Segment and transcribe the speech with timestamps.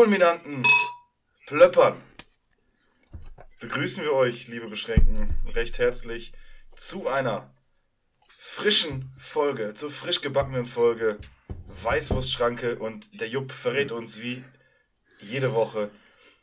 [0.00, 0.62] Fulminanten
[1.44, 1.94] Plöppern
[3.60, 6.32] begrüßen wir euch, liebe Beschränkten, recht herzlich
[6.70, 7.52] zu einer
[8.26, 11.18] frischen Folge, zur frisch gebackenen Folge
[11.82, 14.42] Weißwurstschranke und der Jupp verrät uns wie
[15.20, 15.90] jede Woche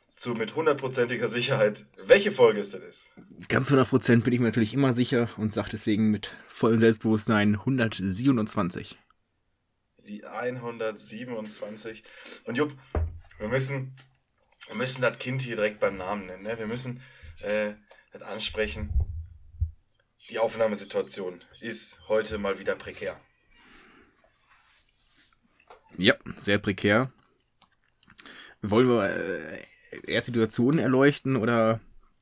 [0.05, 3.09] zu mit hundertprozentiger Sicherheit, welche Folge es denn ist.
[3.49, 8.99] Ganz 100% bin ich mir natürlich immer sicher und sage deswegen mit vollem Selbstbewusstsein 127.
[10.07, 12.03] Die 127.
[12.45, 12.75] Und Jupp,
[13.39, 13.95] wir müssen,
[14.67, 16.43] wir müssen das Kind hier direkt beim Namen nennen.
[16.43, 16.57] Ne?
[16.57, 17.01] Wir müssen
[17.41, 17.73] äh,
[18.11, 18.93] das ansprechen.
[20.29, 23.19] Die Aufnahmesituation ist heute mal wieder prekär.
[25.97, 27.11] Ja, sehr prekär.
[28.61, 29.63] Wollen wir äh,
[30.05, 31.79] erst die Situation erleuchten oder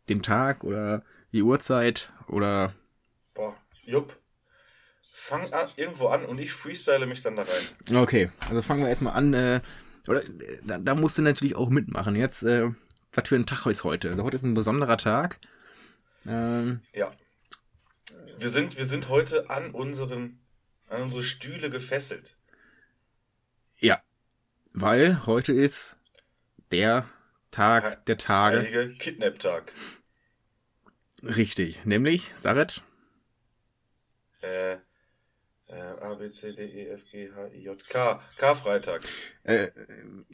[0.08, 2.74] den Tag oder die Uhrzeit oder
[3.34, 4.18] Boah, Jupp,
[5.02, 7.98] fang an, irgendwo an und ich freestyle mich dann da rein.
[7.98, 9.34] Okay, also fangen wir erstmal an.
[9.34, 9.62] Äh,
[10.08, 12.16] oder äh, da, da musst du natürlich auch mitmachen.
[12.16, 12.70] Jetzt, äh,
[13.14, 14.10] was für ein Tag ist heute?
[14.10, 15.40] Also heute ist ein besonderer Tag.
[16.28, 17.12] Ähm, Ja.
[18.38, 20.40] Wir sind, wir sind heute an unseren,
[20.90, 22.36] an unsere Stühle gefesselt.
[23.80, 24.02] ja,
[24.74, 25.98] weil heute ist
[26.72, 27.08] der
[27.52, 28.58] Tag der Tage.
[28.58, 29.72] Heilige Kidnap-Tag.
[31.24, 32.84] Richtig, nämlich, Saret,
[34.42, 34.78] äh,
[35.82, 38.22] A, B, C, D, E, F, G, H, I, J, K.
[38.38, 39.02] Karfreitag.
[39.44, 39.70] äh,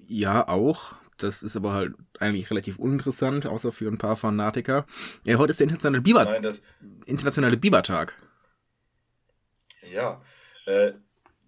[0.07, 0.95] ja auch.
[1.17, 4.85] Das ist aber halt eigentlich relativ uninteressant, außer für ein paar Fanatiker.
[5.23, 6.61] Ja, heute ist der internationale, Biber, Nein, das,
[7.05, 8.15] internationale Bibertag.
[9.91, 10.21] ja.
[10.65, 10.93] Äh,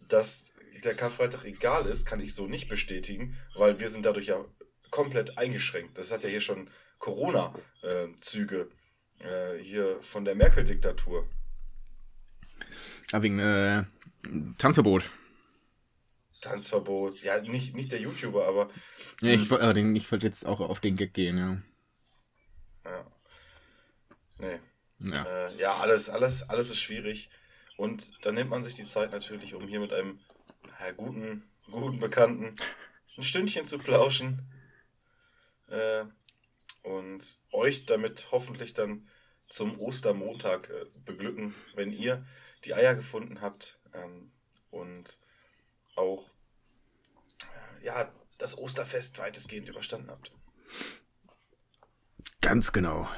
[0.08, 0.54] dass
[0.84, 4.44] der Karfreitag egal ist, kann ich so nicht bestätigen, weil wir sind dadurch ja
[4.92, 5.98] komplett eingeschränkt.
[5.98, 8.70] Das hat ja hier schon Corona-Züge.
[9.20, 11.28] Äh, hier von der Merkel-Diktatur.
[13.12, 13.84] Ah, wegen äh,
[14.58, 15.10] Tanzverbot.
[16.42, 17.22] Tanzverbot.
[17.22, 18.70] Ja, nicht, nicht der YouTuber, aber
[19.22, 21.62] Ja, ich, woll- äh, den- ich wollte jetzt auch auf den Gag gehen, ja.
[22.86, 23.06] ja.
[24.40, 24.60] Nee.
[25.00, 25.48] Ja.
[25.50, 27.30] Äh, ja, alles, alles, alles ist schwierig.
[27.78, 30.20] Und dann nimmt man sich die Zeit natürlich, um hier mit einem
[30.80, 32.54] ja, guten, guten Bekannten
[33.18, 34.42] ein Stündchen zu plauschen.
[35.68, 36.06] Äh,
[36.84, 39.08] und euch damit hoffentlich dann
[39.50, 42.26] zum Ostermontag äh, beglücken, wenn ihr
[42.66, 44.32] die Eier gefunden habt ähm,
[44.72, 45.20] und
[45.96, 46.30] auch
[47.82, 50.32] äh, ja, das Osterfest weitestgehend überstanden habt.
[52.42, 53.10] Ganz genau.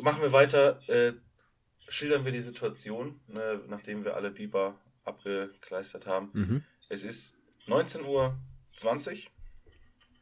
[0.00, 0.80] Machen wir weiter.
[0.88, 1.14] Äh,
[1.88, 6.30] schildern wir die Situation, ne, nachdem wir alle Biber abgekleistert haben.
[6.32, 6.64] Mhm.
[6.88, 8.36] Es ist 19.20 Uhr.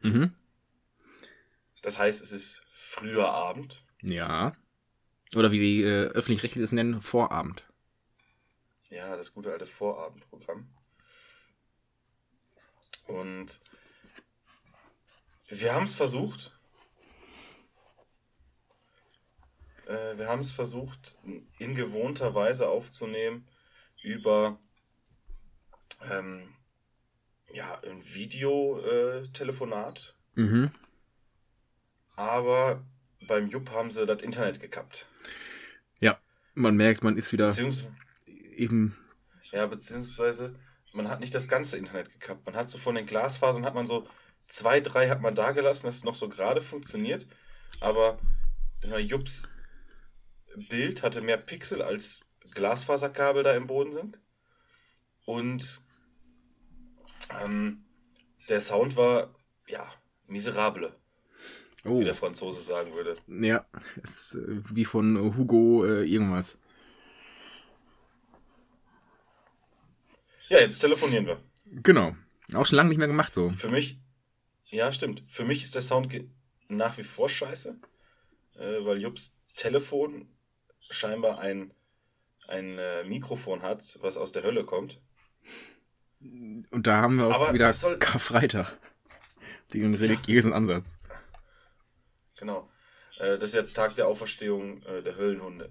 [0.02, 0.34] Mhm.
[1.82, 3.84] Das heißt, es ist früher Abend.
[4.02, 4.54] Ja.
[5.34, 7.64] Oder wie die äh, öffentlich-rechtlich es nennen, Vorabend.
[8.90, 10.68] Ja, das gute alte Vorabendprogramm.
[13.06, 13.60] Und
[15.48, 16.52] wir haben es versucht.
[19.86, 21.16] Äh, wir haben es versucht,
[21.58, 23.46] in gewohnter Weise aufzunehmen
[24.02, 24.58] über
[26.10, 26.54] ähm,
[27.52, 30.14] ja, ein Videotelefonat.
[30.34, 30.70] Mhm.
[32.16, 32.84] Aber
[33.26, 35.06] beim Jupp haben sie das Internet gekappt.
[35.98, 36.18] Ja.
[36.54, 37.86] Man merkt, man ist wieder Beziehungs
[38.54, 38.96] eben.
[39.50, 40.54] Ja, beziehungsweise
[40.92, 42.46] man hat nicht das ganze Internet gekappt.
[42.46, 44.06] Man hat so von den Glasfasern hat man so
[44.40, 47.26] zwei, drei hat man da gelassen, dass es noch so gerade funktioniert.
[47.80, 48.18] Aber
[48.98, 49.48] Jups
[50.68, 54.20] Bild hatte mehr Pixel als Glasfaserkabel da im Boden sind.
[55.24, 55.80] Und
[57.42, 57.84] ähm,
[58.48, 59.34] der Sound war,
[59.66, 59.90] ja,
[60.26, 60.94] miserable,
[61.84, 62.00] Oh.
[62.00, 63.16] wie der Franzose sagen würde.
[63.28, 63.66] Ja.
[64.02, 64.40] Ist äh,
[64.74, 66.58] wie von Hugo äh, irgendwas.
[70.48, 71.40] Ja, jetzt telefonieren wir.
[71.82, 72.14] Genau.
[72.54, 73.50] Auch schon lange nicht mehr gemacht so.
[73.50, 73.98] Für mich,
[74.66, 75.24] ja, stimmt.
[75.28, 76.12] Für mich ist der Sound
[76.68, 77.78] nach wie vor scheiße,
[78.56, 80.28] äh, weil Jups Telefon
[80.80, 81.72] scheinbar ein,
[82.48, 85.00] ein äh, Mikrofon hat, was aus der Hölle kommt.
[86.20, 88.78] Und da haben wir auch Aber wieder soll- Karfreitag.
[89.72, 90.98] Den religiösen Ansatz.
[92.44, 92.68] Genau.
[93.18, 95.70] Äh, das ist ja Tag der Auferstehung äh, der Höllenhunde.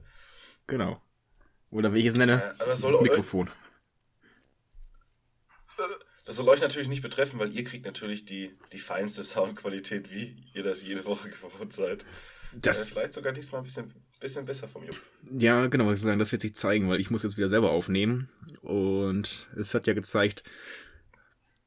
[0.65, 0.99] Genau.
[1.69, 2.55] Oder wie ich es nenne?
[2.59, 3.47] Äh, das soll, Mikrofon.
[6.25, 10.49] das soll euch natürlich nicht betreffen, weil ihr kriegt natürlich die, die feinste Soundqualität, wie
[10.53, 12.03] ihr das jede Woche gewohnt seid.
[12.03, 14.97] Äh, Das, vielleicht sogar diesmal ein bisschen, bisschen besser vom Jupp.
[15.37, 18.29] ja, genau, ich sagen, das wird sich zeigen, weil ich muss jetzt wieder selber aufnehmen.
[18.61, 20.43] Und es hat ja gezeigt,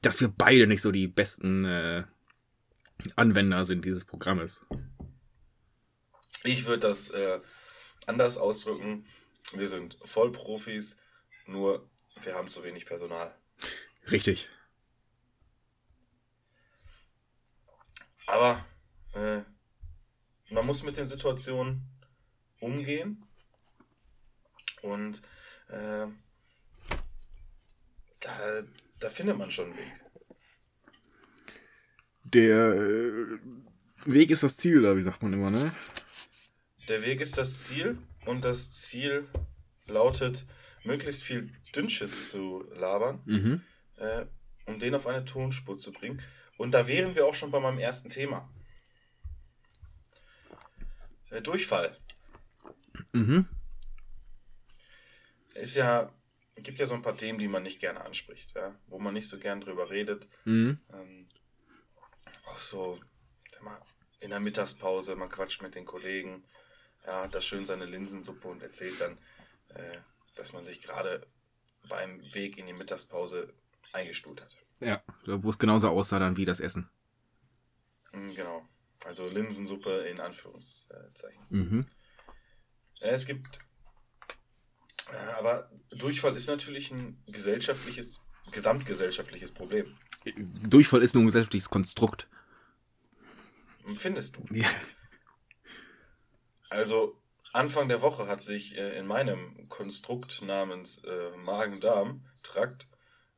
[0.02, 2.04] dass wir beide nicht so die besten äh,
[3.14, 4.64] Anwender sind dieses Programmes.
[6.46, 7.40] Ich würde das äh,
[8.06, 9.04] anders ausdrücken.
[9.52, 10.96] Wir sind Vollprofis,
[11.46, 11.88] nur
[12.22, 13.34] wir haben zu wenig Personal.
[14.10, 14.48] Richtig.
[18.26, 18.64] Aber
[19.14, 19.40] äh,
[20.50, 21.82] man muss mit den Situationen
[22.60, 23.24] umgehen
[24.82, 25.20] und
[25.68, 26.06] äh,
[28.20, 28.62] da,
[29.00, 29.92] da findet man schon einen Weg.
[32.22, 33.38] Der äh,
[34.04, 35.72] Weg ist das Ziel, da, wie sagt man immer, ne?
[36.88, 39.28] Der Weg ist das Ziel und das Ziel
[39.86, 40.44] lautet,
[40.84, 43.62] möglichst viel Dünnschiss zu labern, Mhm.
[43.96, 44.26] äh,
[44.66, 46.22] um den auf eine Tonspur zu bringen.
[46.58, 48.48] Und da wären wir auch schon bei meinem ersten Thema.
[51.30, 51.96] Äh, Durchfall.
[53.12, 53.48] Mhm.
[55.54, 56.12] Ist ja,
[56.56, 58.78] gibt ja so ein paar Themen, die man nicht gerne anspricht, ja?
[58.86, 60.28] wo man nicht so gern drüber redet.
[60.44, 60.78] Mhm.
[60.92, 61.28] Ähm,
[62.46, 63.00] auch so,
[64.20, 66.44] in der Mittagspause, man quatscht mit den Kollegen,
[67.06, 69.18] ja, hat da schön seine Linsensuppe und erzählt dann,
[69.68, 69.98] äh,
[70.34, 71.26] dass man sich gerade
[71.88, 73.52] beim Weg in die Mittagspause
[73.92, 74.56] eingestuhlt hat.
[74.80, 76.90] Ja, wo es genauso aussah dann wie das Essen.
[78.12, 78.68] Mhm, genau.
[79.04, 81.44] Also Linsensuppe in Anführungszeichen.
[81.48, 81.86] Mhm.
[83.00, 83.60] Es gibt,
[85.38, 88.20] aber Durchfall ist natürlich ein gesellschaftliches,
[88.50, 89.96] gesamtgesellschaftliches Problem.
[90.62, 92.28] Durchfall ist nur ein gesellschaftliches Konstrukt.
[93.96, 94.54] Findest du?
[94.54, 94.68] Ja.
[96.68, 97.16] Also
[97.52, 102.88] Anfang der Woche hat sich äh, in meinem Konstrukt namens äh, Magen-Darm-Trakt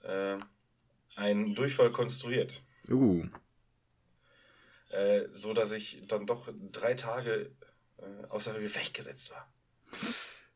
[0.02, 0.38] äh,
[1.16, 3.26] ein Durchfall konstruiert, Uh.
[4.90, 7.50] äh, so dass ich dann doch drei Tage
[7.98, 9.46] äh, außer Gefecht gesetzt war.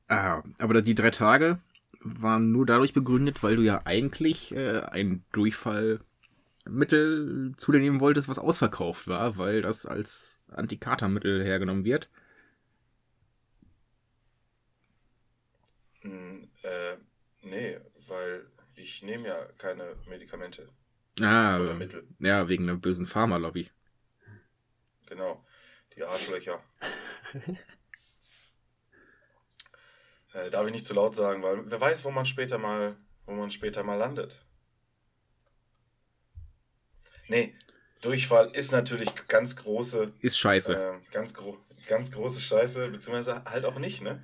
[0.08, 1.60] Ah, aber die drei Tage
[2.00, 8.28] waren nur dadurch begründet, weil du ja eigentlich äh, ein Durchfallmittel zu dir nehmen wolltest,
[8.28, 12.10] was ausverkauft war, weil das als Antikatermittel hergenommen wird.
[16.02, 16.96] Hm, äh,
[17.52, 17.78] nee,
[18.08, 20.68] weil ich nehme ja keine Medikamente
[21.20, 22.08] Ah, oder Mittel.
[22.18, 23.70] ja, wegen einer bösen Pharmalobby.
[25.06, 25.44] Genau,
[25.94, 26.62] die Arschlöcher.
[30.32, 32.96] äh, darf ich nicht zu laut sagen, weil wer weiß, wo man später mal,
[33.26, 34.42] wo man später mal landet.
[37.28, 37.52] Nee,
[38.00, 40.74] Durchfall ist natürlich ganz große, Ist scheiße.
[40.74, 44.22] äh, ganz, gro ganz große Scheiße, beziehungsweise halt auch nicht, ne?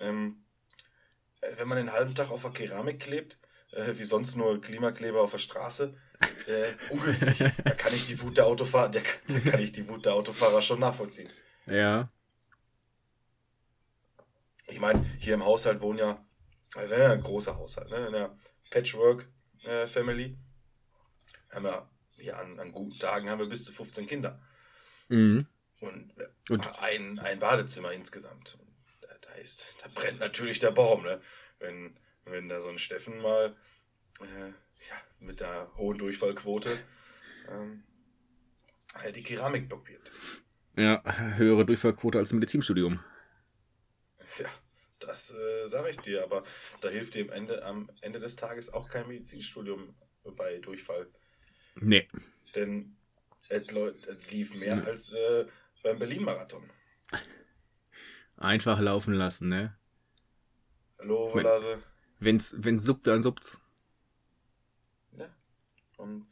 [0.00, 0.45] Ähm, äh,
[1.56, 3.38] wenn man den halben Tag auf der Keramik klebt,
[3.72, 5.96] äh, wie sonst nur Klimakleber auf der Straße,
[6.46, 7.38] äh, ungünstig.
[7.64, 10.62] da kann ich die Wut der Autofahrer, da da kann ich die Wut der Autofahrer
[10.62, 11.28] schon nachvollziehen.
[11.66, 12.10] Ja.
[14.68, 16.24] Ich meine, hier im Haushalt wohnen ja,
[16.74, 18.06] also ja ein großer Haushalt, ne?
[18.06, 18.36] In der
[18.70, 20.36] Patchwork-Family.
[21.50, 21.88] haben wir
[22.18, 24.40] hier an, an guten Tagen haben wir bis zu 15 Kinder.
[25.08, 25.46] Mhm.
[25.80, 28.58] Und, äh, Und- ein, ein Badezimmer insgesamt.
[29.02, 31.20] Da, da, ist, da brennt natürlich der Baum, ne?
[31.58, 33.56] Wenn, wenn da so ein Steffen mal
[34.20, 36.78] äh, ja, mit der hohen Durchfallquote
[37.48, 37.82] ähm,
[39.02, 40.10] äh, die Keramik blockiert.
[40.76, 41.02] Ja,
[41.36, 43.00] höhere Durchfallquote als im Medizinstudium.
[44.38, 44.50] Ja,
[44.98, 46.42] das äh, sage ich dir, aber
[46.80, 49.94] da hilft dir am Ende, am Ende des Tages auch kein Medizinstudium
[50.36, 51.08] bei Durchfall.
[51.76, 52.08] Nee.
[52.54, 52.96] Denn
[53.48, 53.66] es
[54.30, 55.46] lief mehr als äh,
[55.82, 56.68] beim Berlin-Marathon.
[58.36, 59.78] Einfach laufen lassen, ne?
[60.98, 61.82] Hallo, Volase.
[62.20, 63.60] Wenn's, wenn's suppt, dann suppt's.
[65.18, 65.28] Ja.
[65.98, 66.26] Und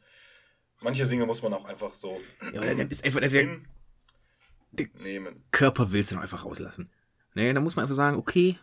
[0.81, 2.19] manche Dinge muss man auch einfach so
[2.53, 5.43] Ja, aber das ist einfach, der, der hinnehmen.
[5.51, 6.89] Körper will's dann einfach rauslassen.
[7.35, 8.57] Ne, da muss man einfach sagen, okay,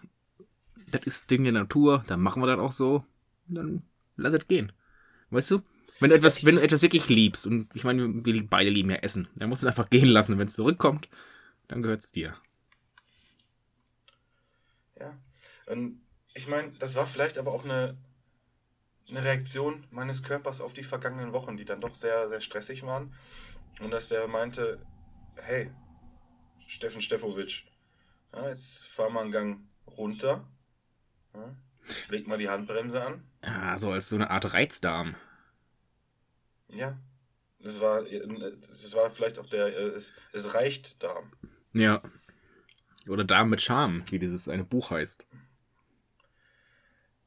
[0.90, 3.04] das ist Ding der Natur, dann machen wir das auch so,
[3.46, 3.82] dann
[4.16, 4.72] lass es gehen.
[5.30, 5.62] Weißt du?
[6.00, 8.96] Wenn du etwas, wenn du etwas wirklich liebst, und ich meine, wir beide lieben ja
[8.96, 10.38] Essen, dann musst du es einfach gehen lassen.
[10.38, 11.08] Wenn es zurückkommt,
[11.68, 12.34] dann gehört's dir.
[14.98, 15.16] Ja.
[15.66, 16.00] Und
[16.34, 17.96] ich meine, das war vielleicht aber auch eine,
[19.08, 23.14] eine Reaktion meines Körpers auf die vergangenen Wochen, die dann doch sehr, sehr stressig waren.
[23.80, 24.84] Und dass der meinte,
[25.36, 25.70] hey,
[26.66, 27.64] Steffen Stefowitsch,
[28.32, 30.46] ja, jetzt fahr mal einen Gang runter.
[31.34, 31.54] Ja,
[32.08, 33.26] leg mal die Handbremse an.
[33.44, 35.16] Ja, so als so eine Art Reizdarm.
[36.74, 36.98] Ja.
[37.62, 41.30] Das war, das war vielleicht auch der, äh, es, es reicht Darm.
[41.72, 42.02] Ja.
[43.08, 45.26] Oder Darm mit Charme, wie dieses eine Buch heißt.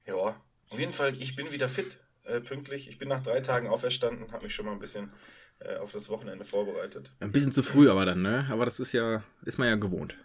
[0.07, 2.87] Auf jeden Fall, ich bin wieder fit, äh, pünktlich.
[2.89, 5.11] Ich bin nach drei Tagen auferstanden, habe mich schon mal ein bisschen
[5.59, 7.11] äh, auf das Wochenende vorbereitet.
[7.19, 8.45] Ein bisschen zu früh aber dann, ne?
[8.49, 10.15] Aber das ist ja, ist man ja gewohnt.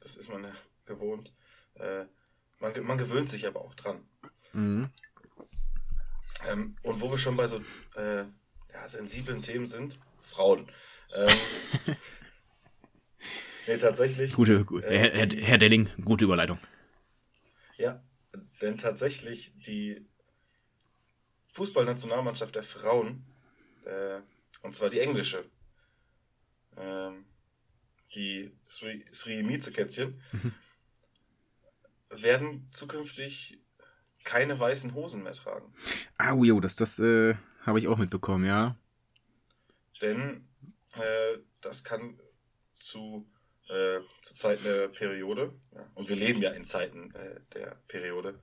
[0.00, 0.52] Das ist man ja
[0.86, 1.32] gewohnt.
[1.74, 2.04] Äh,
[2.60, 4.06] man, man gewöhnt sich aber auch dran.
[4.52, 4.90] Mhm.
[6.46, 7.60] Ähm, und wo wir schon bei so
[7.96, 8.24] äh,
[8.72, 10.66] ja, sensiblen Themen sind, Frauen.
[11.14, 11.28] Ähm,
[13.66, 14.32] nee, tatsächlich.
[14.34, 16.58] Gute, gu- Äh, Herr, Herr Delling, gute Überleitung.
[17.76, 18.02] Ja,
[18.60, 20.06] denn tatsächlich die
[21.52, 23.24] Fußballnationalmannschaft der Frauen,
[23.84, 24.20] äh,
[24.62, 25.44] und zwar die englische,
[26.76, 27.24] ähm,
[28.14, 30.20] die Sri, Sri Mieze-Kätzchen,
[32.10, 33.60] werden zukünftig
[34.24, 35.72] keine weißen Hosen mehr tragen.
[36.16, 38.76] Ah, jo, das, das äh, habe ich auch mitbekommen, ja.
[40.00, 40.48] Denn
[40.96, 42.18] äh, das kann
[42.74, 43.26] zu,
[43.68, 48.38] äh, zu Zeiten der Periode, ja, und wir leben ja in Zeiten äh, der Periode,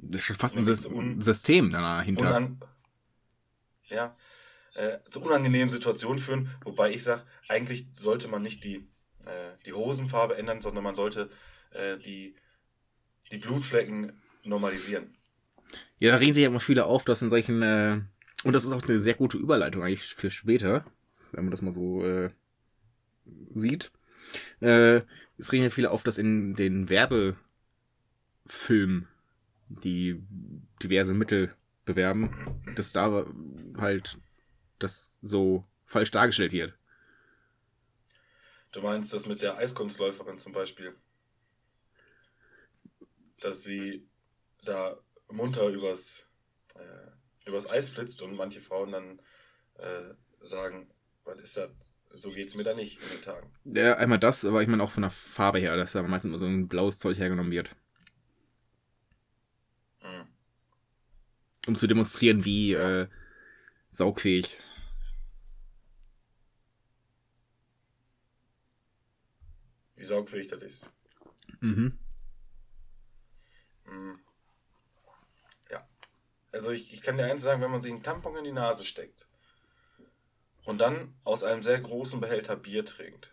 [0.00, 2.56] Das ist fast ein un- System dahinter.
[3.88, 4.16] ja,
[4.74, 6.50] äh, zu unangenehmen Situationen führen.
[6.64, 8.88] Wobei ich sage, eigentlich sollte man nicht die,
[9.26, 11.28] äh, die Hosenfarbe ändern, sondern man sollte
[11.72, 12.36] äh, die,
[13.32, 15.12] die Blutflecken normalisieren.
[15.98, 18.00] Ja, da regen sich ja immer viele auf, dass in solchen, äh,
[18.44, 20.84] und das ist auch eine sehr gute Überleitung eigentlich für später,
[21.32, 22.30] wenn man das mal so äh,
[23.52, 23.92] sieht.
[24.60, 25.02] Äh,
[25.38, 27.38] es regen ja viele auf, dass in den Werbefilmen,
[29.68, 30.22] die
[30.82, 33.26] diverse Mittel bewerben, dass da
[33.78, 34.18] halt
[34.78, 36.74] das so falsch dargestellt wird.
[38.72, 40.94] Du meinst das mit der Eiskunstläuferin zum Beispiel?
[43.40, 44.06] Dass sie
[44.64, 46.28] da munter übers,
[46.74, 49.20] äh, übers Eis flitzt und manche Frauen dann
[49.78, 50.90] äh, sagen,
[51.24, 51.70] was ist das?
[52.12, 53.50] So geht's mir da nicht in den Tagen.
[53.64, 56.38] Ja, einmal das, aber ich meine auch von der Farbe her, dass da meistens immer
[56.38, 57.74] so ein blaues Zeug hergenommen wird.
[60.02, 60.26] Mhm.
[61.68, 63.06] Um zu demonstrieren, wie äh,
[63.90, 64.58] saugfähig.
[69.94, 70.90] Wie saugfähig das ist.
[71.60, 71.96] Mhm.
[73.86, 74.18] Mhm.
[75.70, 75.88] Ja.
[76.52, 78.84] Also ich, ich kann dir eins sagen, wenn man sich einen Tampon in die Nase
[78.84, 79.29] steckt
[80.70, 83.32] und dann aus einem sehr großen Behälter Bier trinkt,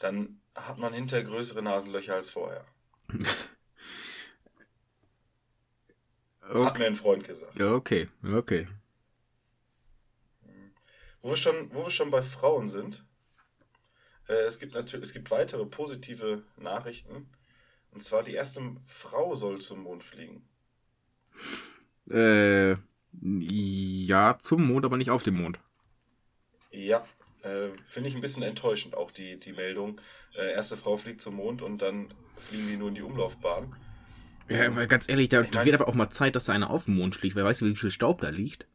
[0.00, 2.64] dann hat man hinterher größere Nasenlöcher als vorher.
[6.40, 6.78] Hat Okay.
[6.80, 7.56] mir ein Freund gesagt.
[7.58, 8.66] Ja, okay, okay.
[11.22, 13.04] Wo wir schon, wo wir schon bei Frauen sind,
[14.28, 17.30] äh, es gibt natürlich, es gibt weitere positive Nachrichten.
[17.92, 20.48] Und zwar die erste Frau soll zum Mond fliegen.
[22.10, 22.76] Äh,
[23.20, 25.58] ja, zum Mond, aber nicht auf dem Mond.
[26.70, 27.04] Ja,
[27.42, 30.00] äh, finde ich ein bisschen enttäuschend auch die, die Meldung.
[30.36, 33.74] Äh, erste Frau fliegt zum Mond und dann fliegen die nur in die Umlaufbahn.
[34.48, 36.70] Ja, weil ganz ehrlich, da Ich mein- wird aber auch mal Zeit, dass da einer
[36.70, 38.66] auf dem Mond fliegt, weil weißt du, wie viel Staub da liegt?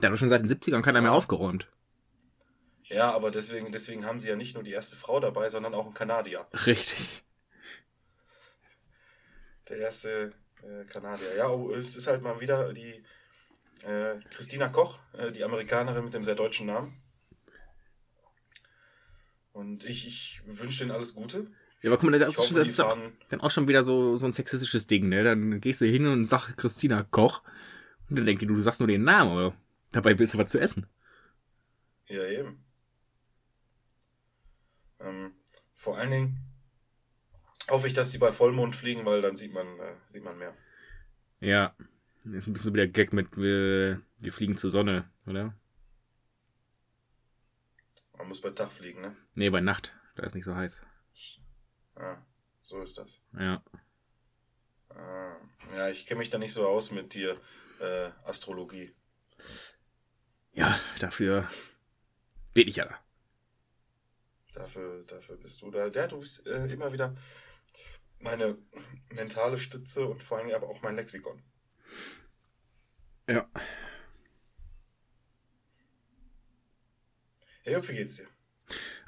[0.00, 1.68] Da hat doch schon seit den 70ern keiner mehr aufgeräumt.
[2.84, 5.86] Ja, aber deswegen, deswegen haben sie ja nicht nur die erste Frau dabei, sondern auch
[5.86, 6.46] einen Kanadier.
[6.66, 7.24] Richtig.
[9.68, 10.32] Der erste
[10.62, 11.34] äh, Kanadier.
[11.36, 13.02] Ja, oh, es ist halt mal wieder die
[13.86, 17.00] äh, Christina Koch, äh, die Amerikanerin mit dem sehr deutschen Namen.
[19.52, 21.50] Und ich, ich wünsche denen alles Gute.
[21.80, 24.16] Ja, aber guck mal, das ist, hoffe, das ist doch dann auch schon wieder so,
[24.16, 25.22] so ein sexistisches Ding, ne?
[25.22, 27.42] Dann gehst du hin und sagst Christina Koch
[28.10, 29.56] und dann denkt die, du, du sagst nur den Namen, oder?
[29.92, 30.86] Dabei willst du was zu essen.
[32.06, 32.64] Ja, eben.
[35.00, 35.32] Ähm,
[35.74, 36.38] vor allen Dingen
[37.68, 40.54] hoffe ich, dass sie bei Vollmond fliegen, weil dann sieht man, äh, sieht man mehr.
[41.40, 41.74] Ja.
[42.26, 45.54] Das ist ein bisschen so wie der Gag mit, wir, wir fliegen zur Sonne, oder?
[48.18, 49.16] Man muss bei Tag fliegen, ne?
[49.34, 49.94] Nee, bei Nacht.
[50.16, 50.84] Da ist nicht so heiß.
[51.96, 52.26] Ja,
[52.62, 53.20] so ist das.
[53.38, 53.62] Ja.
[54.88, 55.36] Ah,
[55.72, 57.40] ja, ich kenne mich da nicht so aus mit dir
[57.78, 58.92] äh, Astrologie.
[60.50, 61.48] Ja, dafür
[62.54, 62.98] bin ich ja da.
[64.52, 65.86] Dafür, dafür bist du da.
[65.86, 67.14] Ja, du bist äh, immer wieder
[68.18, 68.58] meine
[69.10, 71.40] mentale Stütze und vor allem aber auch mein Lexikon.
[73.28, 73.48] Ja.
[77.62, 78.26] Hey, wie geht's dir?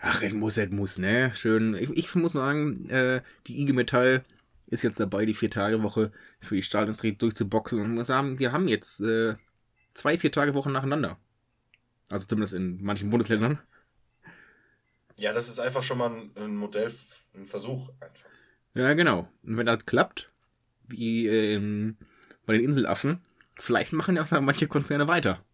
[0.01, 1.33] Ach, es muss, es muss, ne?
[1.35, 1.75] Schön.
[1.75, 4.25] Ich, ich muss mal sagen, äh, die IG Metall
[4.67, 7.81] ist jetzt dabei, die Vier-Tage-Woche für die Stahlindustrie durchzuboxen.
[7.81, 9.37] Und muss sagen, wir haben jetzt äh,
[9.95, 11.19] zwei Vier-Tage-Wochen nacheinander.
[12.11, 13.61] Also zumindest in manchen Bundesländern.
[15.17, 16.95] Ja, das ist einfach schon mal ein, ein Modell,
[17.35, 18.29] ein Versuch einfach.
[18.75, 19.29] Ja, genau.
[19.43, 20.31] Und wenn das klappt,
[20.87, 21.97] wie ähm,
[22.49, 23.23] bei den Inselaffen,
[23.59, 25.45] vielleicht machen ja auch manche Konzerne weiter.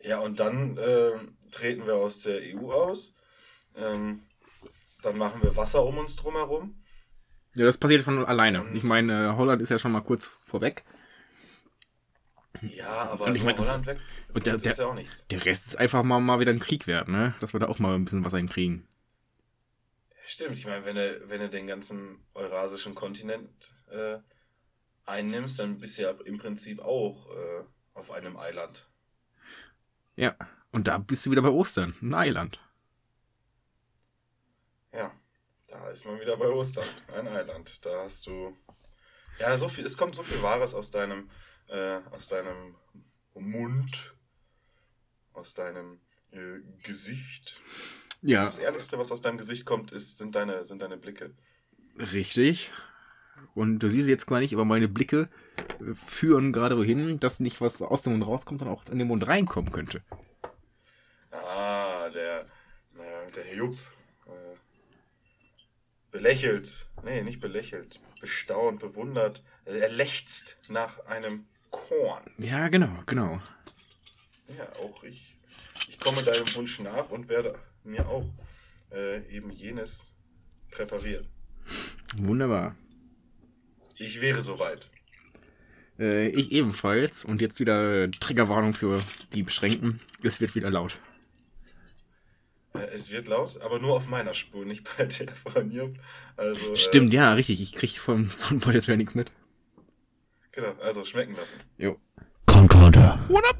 [0.00, 1.12] Ja, und dann äh,
[1.52, 3.14] treten wir aus der EU aus.
[3.76, 4.22] Ähm,
[5.02, 6.82] dann machen wir Wasser um uns drumherum.
[7.54, 8.62] Ja, das passiert von alleine.
[8.64, 10.84] Und- Ich meine, äh, Holland ist ja schon mal kurz vorweg.
[12.62, 14.00] Ja, aber Und ich nur mein- Holland weg.
[14.34, 15.26] und der- der- ist ja auch nichts.
[15.28, 17.34] Der Rest ist einfach mal, mal wieder ein Krieg wert, ne?
[17.40, 18.88] Dass wir da auch mal ein bisschen was einkriegen.
[20.26, 24.18] Stimmt, ich meine, wenn du, wenn du den ganzen eurasischen Kontinent äh,
[25.06, 28.88] einnimmst, dann bist du ja im Prinzip auch äh, auf einem Eiland.
[30.16, 30.36] Ja.
[30.72, 32.60] Und da bist du wieder bei Ostern, ein Eiland.
[34.92, 35.10] Ja,
[35.68, 37.84] da ist man wieder bei Ostern, ein Eiland.
[37.86, 38.56] Da hast du.
[39.38, 41.30] Ja, so viel, es kommt so viel Wahres aus deinem,
[41.68, 42.74] äh, aus deinem
[43.34, 44.14] Mund,
[45.32, 46.00] aus deinem
[46.32, 47.60] äh, Gesicht.
[48.22, 51.34] Ja, Das Ehrlichste, was aus deinem Gesicht kommt, ist, sind, deine, sind deine Blicke.
[51.98, 52.70] richtig.
[53.54, 55.28] Und du siehst jetzt gar nicht, aber meine Blicke
[55.80, 59.08] äh, führen gerade wohin, dass nicht was aus dem Mund rauskommt, sondern auch in den
[59.08, 60.02] Mund reinkommen könnte.
[61.30, 63.78] Ah, der, äh, der Jupp.
[64.26, 64.56] Äh,
[66.10, 66.86] belächelt.
[67.02, 68.00] Nee, nicht belächelt.
[68.20, 69.42] Bestaunt, bewundert.
[69.64, 72.22] Er lechzt nach einem Korn.
[72.38, 73.40] Ja, genau, genau.
[74.56, 75.36] Ja, auch ich.
[75.88, 78.26] Ich komme deinem Wunsch nach und werde mir auch
[78.92, 80.12] äh, eben jenes
[80.70, 81.26] präparieren.
[82.16, 82.76] Wunderbar.
[83.96, 84.88] Ich wäre soweit.
[85.98, 87.24] Äh, ich ebenfalls.
[87.24, 90.00] Und jetzt wieder äh, Triggerwarnung für die Beschränkten.
[90.22, 90.98] Es wird wieder laut.
[92.74, 95.98] Äh, es wird laut, aber nur auf meiner Spur, nicht bei der von Jupp.
[96.36, 97.60] Also, Stimmt, ja, richtig.
[97.60, 99.28] Ich krieg vom Soundboard jetzt wieder nichts mit.
[99.28, 99.32] Äh,
[100.52, 101.58] genau, also schmecken lassen.
[101.78, 101.98] Jo.
[102.46, 103.18] Concorder.
[103.28, 103.56] What up?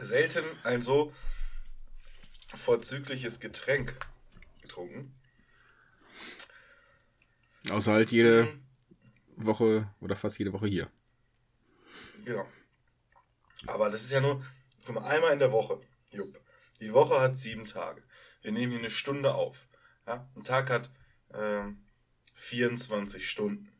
[0.00, 1.12] selten ein so
[2.56, 3.96] vorzügliches Getränk
[4.62, 5.14] getrunken.
[7.70, 8.52] Außer halt jede
[9.36, 10.90] Woche oder fast jede Woche hier.
[12.24, 12.46] Genau.
[13.66, 14.44] Aber das ist ja nur,
[14.84, 15.80] guck mal, einmal in der Woche.
[16.12, 16.40] Jupp.
[16.80, 18.02] Die Woche hat sieben Tage.
[18.42, 19.66] Wir nehmen hier eine Stunde auf.
[20.06, 20.28] Ja?
[20.36, 20.90] Ein Tag hat
[21.34, 21.84] ähm,
[22.34, 23.72] 24 Stunden.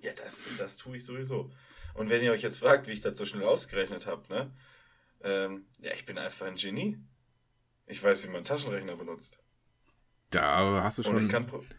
[0.02, 1.50] Ja, das, das tue ich sowieso.
[1.94, 4.50] Und wenn ihr euch jetzt fragt, wie ich das so schnell ausgerechnet habe, ne?
[5.22, 6.98] Ähm, ja, ich bin einfach ein Genie.
[7.86, 9.38] Ich weiß, wie man Taschenrechner benutzt.
[10.30, 11.30] Da hast du schon,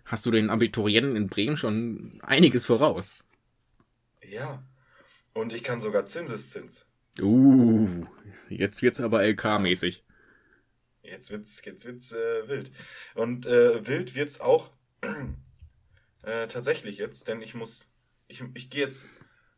[0.05, 3.23] hast du den Abiturienten in Bremen schon einiges voraus.
[4.23, 4.63] Ja.
[5.33, 6.85] Und ich kann sogar Zinseszins.
[7.19, 8.05] Uh,
[8.49, 10.03] jetzt wird's aber LK-mäßig.
[11.03, 12.71] Jetzt wird's, jetzt wird's äh, wild.
[13.13, 14.71] Und äh, wild wird's auch
[16.23, 17.91] äh, tatsächlich jetzt, denn ich muss,
[18.27, 19.07] ich, ich gehe jetzt,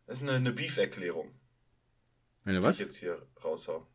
[0.05, 1.31] das ist eine, eine Beef-Erklärung,
[2.45, 2.79] Eine die was?
[2.79, 3.86] ich jetzt hier raushau.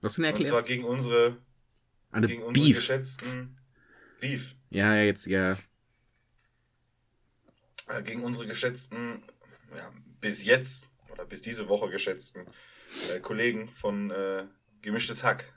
[0.00, 0.64] Was für eine Und zwar Erklärung?
[0.64, 1.36] gegen unsere,
[2.10, 2.76] Eine gegen unsere Beef.
[2.76, 3.58] geschätzten
[4.20, 5.56] Beef, Ja, jetzt, ja.
[7.88, 9.22] äh, gegen unsere geschätzten,
[9.76, 12.46] ja, bis jetzt oder bis diese Woche geschätzten
[13.12, 14.46] äh, Kollegen von äh,
[14.82, 15.52] Gemischtes Hack.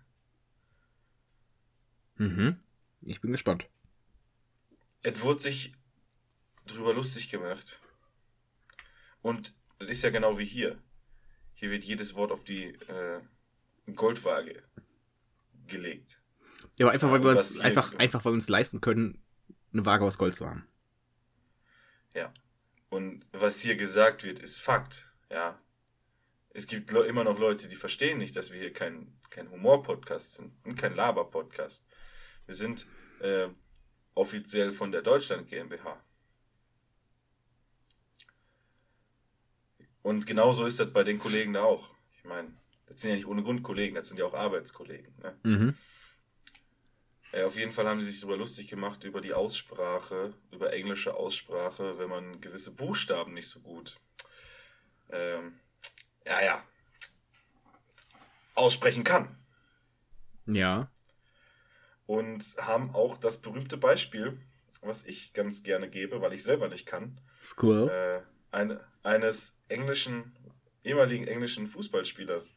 [2.15, 2.57] Mhm.
[3.01, 3.69] Ich bin gespannt.
[5.07, 5.73] Es wurde sich
[6.65, 7.79] drüber lustig gemacht.
[9.21, 10.83] Und das ist ja genau wie hier.
[11.53, 13.21] Hier wird jedes Wort auf die äh,
[13.95, 14.61] Goldwaage
[15.65, 16.21] gelegt.
[16.75, 19.23] Ja, aber einfach, weil wir uns, einfach, einfach, weil wir uns leisten können,
[19.71, 20.67] eine Waage aus Gold zu haben.
[22.13, 22.33] Ja.
[22.89, 25.09] Und was hier gesagt wird, ist Fakt.
[25.31, 25.57] Ja.
[26.49, 30.53] Es gibt immer noch Leute, die verstehen nicht, dass wir hier kein, kein Humor-Podcast sind
[30.65, 31.85] und kein Laber-Podcast.
[32.45, 32.85] Wir sind
[33.21, 33.47] äh,
[34.17, 36.01] offiziell von der Deutschland GmbH.
[40.01, 41.89] Und genauso ist das bei den Kollegen da auch.
[42.15, 42.53] Ich meine,
[42.85, 45.13] das sind ja nicht ohne Grund Kollegen, das sind ja auch Arbeitskollegen.
[45.21, 45.39] Ne?
[45.43, 45.77] Mhm.
[47.33, 51.13] Äh, auf jeden Fall haben sie sich darüber lustig gemacht, über die Aussprache, über englische
[51.13, 53.97] Aussprache, wenn man gewisse Buchstaben nicht so gut,
[55.09, 55.59] ähm,
[56.25, 56.63] ja, ja,
[58.55, 59.37] aussprechen kann.
[60.45, 60.89] Ja.
[62.07, 64.39] Und haben auch das berühmte Beispiel,
[64.81, 67.89] was ich ganz gerne gebe, weil ich selber nicht kann, Squirrel.
[67.89, 70.31] äh, eine, eines englischen,
[70.83, 72.55] ehemaligen englischen Fußballspielers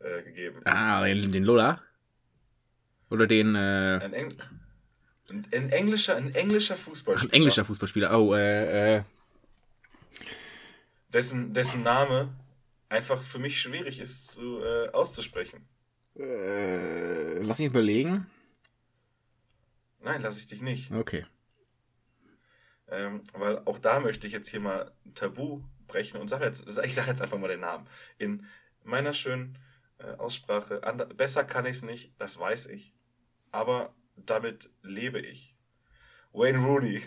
[0.00, 0.60] äh, gegeben.
[0.64, 1.80] Ah, den, den Lola.
[3.10, 4.42] Oder den, äh, Ein Eng
[5.30, 7.32] Ein, ein englischer, ein englischer Ach, Fußballspieler.
[7.32, 8.18] ein englischer Fußballspieler.
[8.18, 9.02] Oh, äh, äh.
[11.12, 12.28] Dessen, dessen Name
[12.88, 15.68] einfach für mich schwierig ist zu, äh, auszusprechen.
[16.16, 18.26] äh lass mich überlegen.
[20.02, 20.90] Nein, lasse ich dich nicht.
[20.90, 21.26] Okay.
[22.88, 26.68] Ähm, weil auch da möchte ich jetzt hier mal ein Tabu brechen und sage jetzt,
[26.84, 27.86] ich sage jetzt einfach mal den Namen.
[28.18, 28.46] In
[28.82, 29.58] meiner schönen
[29.98, 32.94] äh, Aussprache, ander, besser kann ich es nicht, das weiß ich.
[33.52, 35.56] Aber damit lebe ich.
[36.32, 37.02] Wayne Rooney.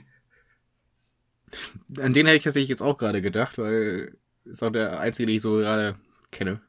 [1.99, 5.35] An den hätte ich tatsächlich jetzt auch gerade gedacht, weil ist auch der einzige, den
[5.35, 5.97] ich so gerade
[6.31, 6.61] kenne.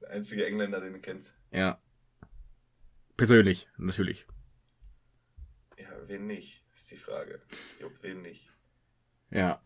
[0.00, 1.36] Der einzige Engländer, den du kennst.
[1.50, 1.80] Ja.
[3.16, 4.26] Persönlich, natürlich.
[5.78, 7.40] Ja, wen nicht, ist die Frage.
[7.80, 8.50] Jupp, wen nicht.
[9.30, 9.60] Ja.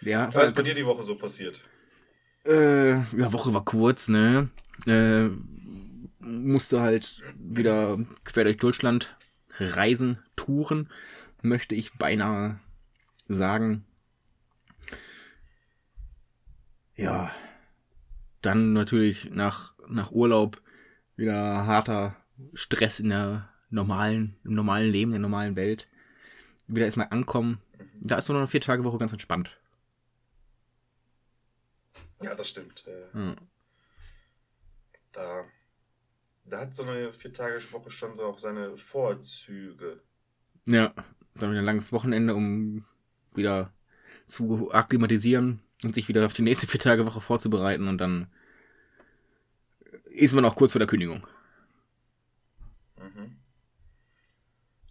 [0.00, 1.62] Ja, Was ist bei dir die Woche so passiert?
[2.44, 4.50] Äh, ja, Woche war kurz, ne?
[4.86, 5.28] Äh,
[6.18, 9.16] musste halt wieder quer durch Deutschland
[9.58, 10.90] reisen, touren,
[11.42, 12.58] möchte ich beinahe
[13.28, 13.84] sagen.
[16.96, 17.30] Ja.
[18.40, 20.60] Dann natürlich nach, nach Urlaub
[21.16, 22.16] wieder harter
[22.54, 25.88] Stress in der normalen, im normalen Leben, in der normalen Welt.
[26.68, 27.60] Wieder erstmal ankommen.
[28.00, 29.58] Da ist so eine vier Tage Woche ganz entspannt.
[32.22, 32.84] Ja, das stimmt.
[32.86, 33.36] Äh, Hm.
[35.12, 35.44] da,
[36.44, 40.00] da hat so eine Vier-Tage-Woche schon so auch seine Vorzüge.
[40.66, 40.94] Ja,
[41.34, 42.84] dann wieder ein langes Wochenende, um
[43.34, 43.72] wieder
[44.26, 48.28] zu akklimatisieren und sich wieder auf die nächste vier Tage Woche vorzubereiten und dann
[50.14, 51.26] ist man auch kurz vor der Kündigung.
[52.96, 53.38] Mhm.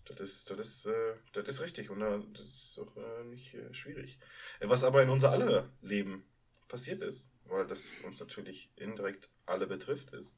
[0.05, 3.53] Das ist, das ist, äh, das ist richtig und äh, das ist auch äh, nicht
[3.53, 4.19] äh, schwierig.
[4.59, 6.23] Was aber in unser aller Leben
[6.67, 10.37] passiert ist, weil das uns natürlich indirekt alle betrifft, ist,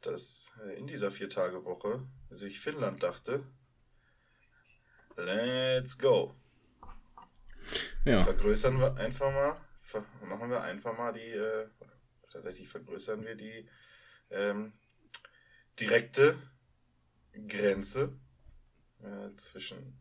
[0.00, 3.46] dass in dieser Vier-Tage-Woche sich Finnland dachte,
[5.16, 6.34] let's go.
[8.04, 9.56] Ja, Vergrößern wir einfach mal,
[10.26, 11.34] machen wir einfach mal die,
[12.30, 13.66] tatsächlich vergrößern wir die
[14.30, 14.72] ähm,
[15.78, 16.36] direkte
[17.48, 18.12] Grenze
[19.02, 19.98] äh, zwischen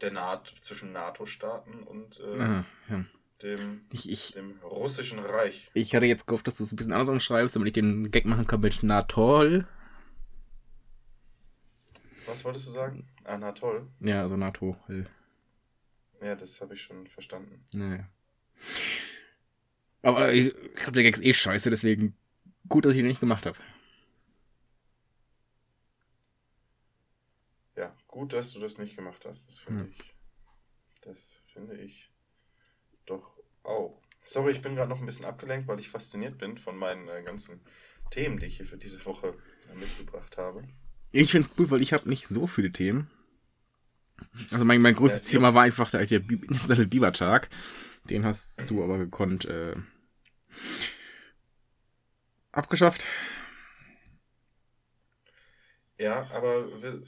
[0.00, 3.04] der NATO, zwischen NATO-Staaten und äh, ah, ja.
[3.42, 5.70] dem, Ich, ich, dem russischen Reich.
[5.74, 8.24] ich hatte jetzt gehofft, dass du es ein bisschen anders umschreibst, damit ich den Gag
[8.26, 9.66] machen kann mit na toll.
[12.26, 13.08] Was wolltest du sagen?
[13.24, 13.86] Ah, na toll.
[14.00, 14.76] Ja, also NATO.
[16.20, 17.62] Ja, das habe ich schon verstanden.
[17.72, 18.06] Naja.
[20.02, 22.16] Aber ich glaube, der Gag ist eh scheiße, deswegen
[22.68, 23.58] gut, dass ich ihn nicht gemacht habe.
[27.76, 29.48] Ja, gut, dass du das nicht gemacht hast.
[29.48, 29.88] Das finde Hm.
[29.88, 30.14] ich.
[31.02, 32.10] Das finde ich
[33.06, 34.02] doch auch.
[34.24, 37.22] Sorry, ich bin gerade noch ein bisschen abgelenkt, weil ich fasziniert bin von meinen äh,
[37.22, 37.60] ganzen
[38.10, 40.68] Themen, die ich hier für diese Woche äh, mitgebracht habe.
[41.12, 43.10] Ich find's cool, weil ich habe nicht so viele Themen.
[44.50, 47.48] Also mein, mein größtes Ja, Thema war einfach der, der internationale Bibertag.
[48.04, 49.76] Den hast du aber gekonnt äh,
[52.58, 53.06] abgeschafft.
[55.98, 57.02] Ja, aber wir,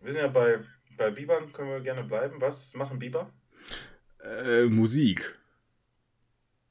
[0.00, 0.64] wir sind ja bei,
[0.96, 2.40] bei Bibern, können wir gerne bleiben.
[2.40, 3.32] Was machen Biber?
[4.22, 5.38] Äh, Musik.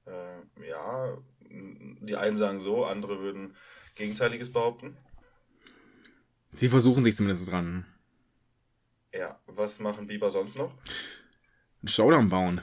[0.06, 1.18] Äh, ja,
[1.50, 3.56] die einen sagen so, andere würden
[3.96, 4.98] Gegenteiliges behaupten.
[6.54, 7.86] Sie versuchen sich zumindest dran.
[9.14, 10.74] Ja, was machen Biber sonst noch?
[11.82, 12.62] Einen Showdown bauen.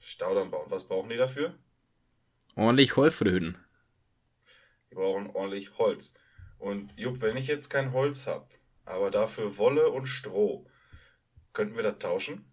[0.00, 0.70] Staudamm bauen.
[0.70, 1.54] Was brauchen die dafür?
[2.56, 3.63] Ordentlich Holz für die Hütten.
[4.94, 6.14] Die brauchen ordentlich Holz.
[6.58, 8.46] Und Jupp, wenn ich jetzt kein Holz habe,
[8.84, 10.64] aber dafür Wolle und Stroh,
[11.52, 12.44] könnten wir das tauschen?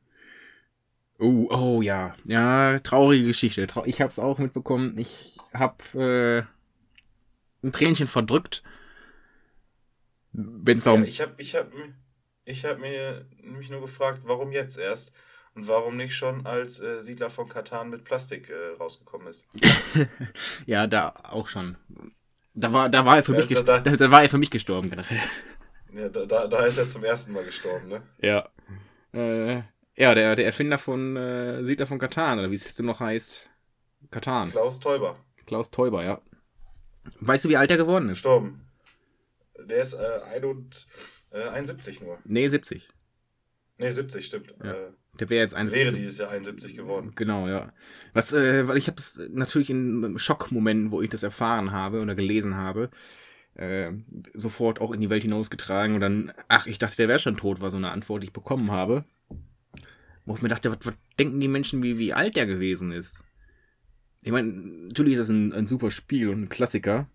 [1.19, 2.15] Oh, oh ja.
[2.25, 3.67] Ja, traurige Geschichte.
[3.85, 4.97] Ich hab's auch mitbekommen.
[4.97, 6.39] Ich hab äh,
[7.61, 8.63] ein Tränchen verdrückt.
[10.33, 11.03] Wenn's Ja, darum.
[11.03, 11.71] ich habe ich hab,
[12.45, 15.13] ich hab mir nämlich nur gefragt, warum jetzt erst?
[15.53, 19.47] Und warum nicht schon als äh, Siedler von Katan mit Plastik äh, rausgekommen ist?
[20.65, 21.77] Ja, da auch schon.
[22.53, 24.37] Da war, da war er für mich, da- ges- da- da, da war er für
[24.37, 25.19] mich gestorben generell.
[25.93, 28.01] Ja, da, da, da ist er zum ersten Mal gestorben, ne?
[28.21, 28.49] Ja.
[29.13, 29.61] Äh,
[29.95, 33.49] ja, der, der Erfinder von äh, Siedler von Katan, oder wie es jetzt noch heißt.
[34.09, 34.49] Katan.
[34.49, 36.21] Klaus Teuber, Klaus Teuber, ja.
[37.19, 38.15] Weißt du, wie alt er geworden ist?
[38.23, 38.67] gestorben.
[39.59, 40.87] Der ist äh, ein und,
[41.31, 42.17] äh, 71 nur.
[42.23, 42.87] Nee, 70.
[43.77, 44.53] Ne, 70, stimmt.
[44.63, 44.71] Ja.
[44.71, 45.85] Äh, Der wäre jetzt 71.
[45.85, 47.11] wäre dieses Jahr 71 geworden.
[47.15, 47.73] Genau, ja.
[48.13, 52.15] Was, äh, weil ich habe das natürlich in Schockmomenten, wo ich das erfahren habe oder
[52.15, 52.89] gelesen habe,
[53.55, 53.91] äh,
[54.33, 57.59] sofort auch in die Welt hinausgetragen und dann, ach, ich dachte, der wäre schon tot,
[57.59, 59.03] war so eine Antwort, die ich bekommen habe.
[60.25, 63.23] Wo ich mir dachte, was, was denken die Menschen, wie, wie alt der gewesen ist?
[64.21, 67.09] Ich meine, natürlich ist das ein, ein super Spiel und ein Klassiker.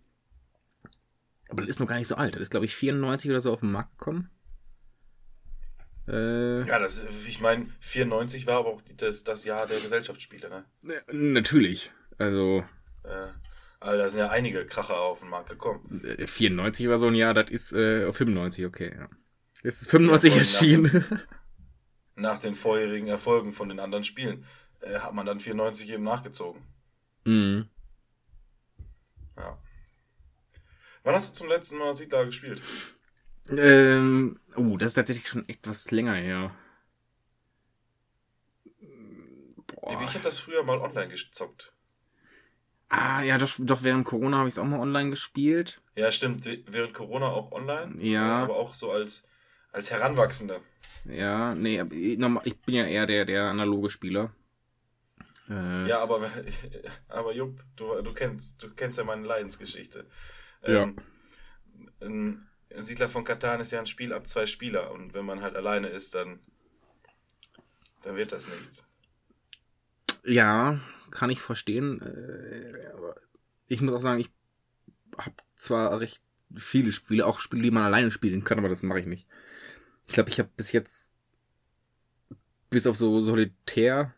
[1.48, 2.34] Aber das ist noch gar nicht so alt.
[2.34, 4.28] Das ist, glaube ich, 94 oder so auf den Markt gekommen.
[6.08, 10.64] Äh, Ja, das, ich meine, 94 war aber auch das, das Jahr der Gesellschaftsspiele, ne?
[11.08, 11.92] äh, natürlich.
[12.18, 12.64] Also,
[13.04, 13.28] Äh,
[13.80, 16.02] also da sind ja einige Kracher auf den Markt gekommen.
[16.04, 19.08] äh, 94 war so ein Jahr, das ist äh, auf 95, okay, ja.
[19.62, 21.04] Es ist 95 Ja, erschienen.
[22.14, 24.46] Nach den vorherigen Erfolgen von den anderen Spielen
[24.80, 26.62] äh, hat man dann 94 eben nachgezogen.
[27.24, 27.68] mhm.
[29.36, 29.58] Ja.
[31.04, 32.60] Wann hast du zum letzten Mal Siedler gespielt?
[33.50, 36.54] Ähm, oh, das ist tatsächlich schon etwas länger her.
[39.66, 40.02] Boah.
[40.02, 41.72] Ich habe das früher mal online gezockt.
[42.88, 45.80] Ah, ja, doch, doch während Corona habe ich es auch mal online gespielt.
[45.96, 46.44] Ja, stimmt.
[46.44, 48.00] Während Corona auch online.
[48.02, 48.40] Ja.
[48.40, 49.24] äh, Aber auch so als,
[49.72, 50.60] als Heranwachsende.
[51.04, 51.92] Ja, nee, aber
[52.46, 54.32] ich bin ja eher der, der analoge Spieler.
[55.48, 56.30] Äh, Ja, aber,
[57.08, 60.06] aber Jupp, du, du, kennst, du kennst ja meine Leidensgeschichte.
[60.66, 60.88] Ja.
[62.00, 62.46] Ähm,
[62.82, 64.90] Siedler von Katan ist ja ein Spiel ab zwei Spieler.
[64.90, 66.40] Und wenn man halt alleine ist, dann,
[68.02, 68.86] dann wird das nichts.
[70.24, 72.00] Ja, kann ich verstehen.
[72.02, 73.14] Äh, aber
[73.66, 74.30] ich muss auch sagen, ich
[75.18, 76.20] habe zwar recht
[76.54, 79.26] viele Spiele, auch Spiele, die man alleine spielen kann, aber das mache ich nicht.
[80.06, 81.16] Ich glaube, ich habe bis jetzt
[82.70, 84.14] bis auf so Solitär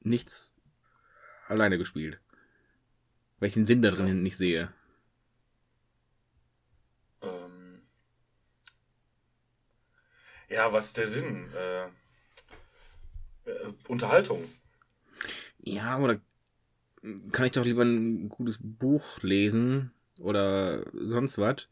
[0.00, 0.54] nichts
[1.46, 2.20] alleine gespielt.
[3.38, 4.72] Weil ich den Sinn da drin nicht sehe.
[7.22, 7.82] Ähm,
[10.48, 11.46] ja, was ist der Sinn?
[11.56, 11.84] Äh,
[13.50, 14.44] äh, Unterhaltung.
[15.60, 16.20] Ja, oder
[17.32, 21.68] kann ich doch lieber ein gutes Buch lesen oder sonst was,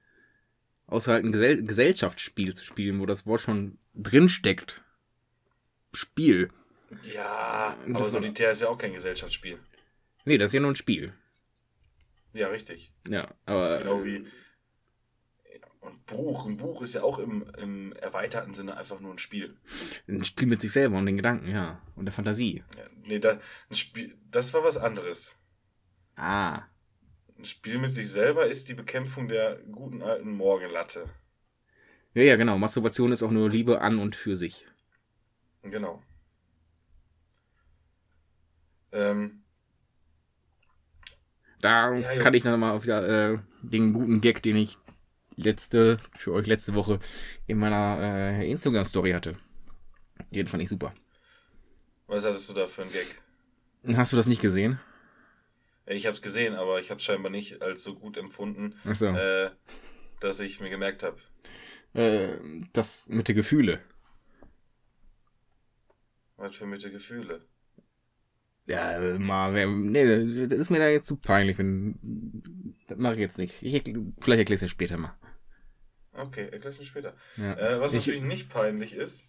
[0.87, 4.83] außer halt ein Gesell Gesellschaftsspiel zu spielen, wo das Wort schon drin steckt.
[5.93, 6.51] Spiel.
[7.13, 9.59] Ja, Das aber war- Solitär ist ja auch kein Gesellschaftsspiel.
[10.25, 11.13] Nee, das ist ja nur ein Spiel.
[12.33, 12.93] Ja, richtig.
[13.09, 14.27] Ja, aber Genau wie.
[15.87, 16.47] Und Buch.
[16.47, 19.57] Ein Buch ist ja auch im, im erweiterten Sinne einfach nur ein Spiel.
[20.09, 21.81] ein Spiel mit sich selber und den Gedanken, ja.
[21.95, 22.65] Und der Fantasie.
[22.77, 23.39] Ja, nee, da,
[23.71, 25.39] ein Spiel, das war was anderes.
[26.17, 26.63] Ah.
[27.39, 31.09] Ein Spiel mit sich selber ist die Bekämpfung der guten alten Morgenlatte.
[32.15, 32.59] Ja, ja, genau.
[32.59, 34.67] Masturbation ist auch nur Liebe an und für sich.
[35.63, 36.03] Genau.
[38.91, 39.43] Ähm,
[41.61, 44.79] Da Ja, kann ich dann mal wieder äh, den guten Gag, den ich
[45.37, 46.99] letzte, für euch letzte Woche
[47.47, 47.99] in meiner
[48.41, 49.37] äh, Instagram-Story hatte.
[50.31, 50.95] Den fand ich super.
[52.07, 53.97] was hattest du da für einen Gag?
[53.97, 54.81] Hast du das nicht gesehen?
[55.87, 59.07] Ich habe es gesehen, aber ich habe es scheinbar nicht als so gut empfunden, Achso.
[59.15, 59.51] äh,
[60.21, 61.21] dass ich mir gemerkt habe.
[61.95, 62.39] Äh,
[62.73, 63.81] das mit den Gefühle.
[66.37, 67.45] Was für Mitte Gefühle.
[68.67, 73.21] Ja, mal, wer- nee, das ist mir da jetzt zu peinlich, wenn, das mache ich
[73.21, 73.63] jetzt nicht.
[73.63, 73.73] Ich,
[74.21, 75.17] vielleicht erkläre ich es später mal.
[76.13, 77.15] Okay, erklär's mir später.
[77.37, 77.55] Ja.
[77.55, 79.25] Äh, was Ich- natürlich nicht peinlich ist,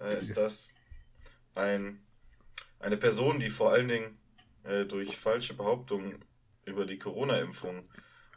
[0.00, 0.74] äh, ist, dass
[1.54, 2.00] ein,
[2.78, 4.16] eine Person, die vor allen Dingen
[4.62, 6.24] äh, durch falsche Behauptungen
[6.64, 7.84] über die Corona-Impfung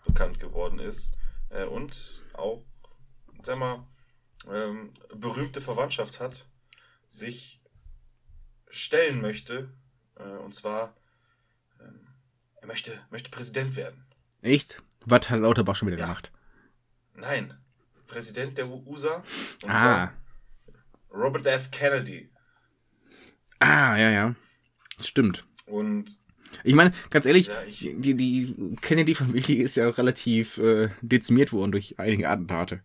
[0.06, 1.16] bekannt geworden ist
[1.50, 2.66] äh, und auch,
[3.44, 3.88] sag mal,
[4.52, 6.46] ähm, berühmte Verwandtschaft hat,
[7.08, 7.62] sich
[8.70, 9.70] stellen möchte,
[10.24, 10.96] und zwar,
[11.82, 12.08] ähm,
[12.62, 14.06] er möchte, möchte Präsident werden.
[14.42, 14.82] Echt?
[15.06, 16.06] Was hat Lauterbach schon wieder Ja.
[16.06, 16.32] gemacht?
[17.16, 17.54] Nein,
[18.08, 19.18] Präsident der USA,
[19.64, 20.12] und Ah.
[20.12, 20.14] zwar
[21.12, 21.72] Robert F.
[21.72, 22.30] Kennedy.
[23.60, 24.36] Ah, ja, ja.
[25.00, 25.46] Stimmt.
[25.66, 26.20] Und
[26.64, 31.74] Ich meine, ganz ehrlich, Ja, ich- die, die Kennedy-Familie ist ja relativ äh, dezimiert worden
[31.74, 32.84] durch einige Attentate.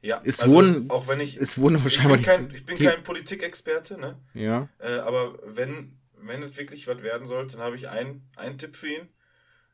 [0.00, 2.76] ja, Es also, wurden- auch wenn ich, Es wurden aber ich bin kein, ich bin
[2.78, 4.18] kein Politikexperte, ne?
[4.32, 4.68] Ja.
[4.78, 8.76] Äh, aber wenn, wenn es wirklich was werden sollte, dann habe ich einen, einen Tipp
[8.76, 9.08] für ihn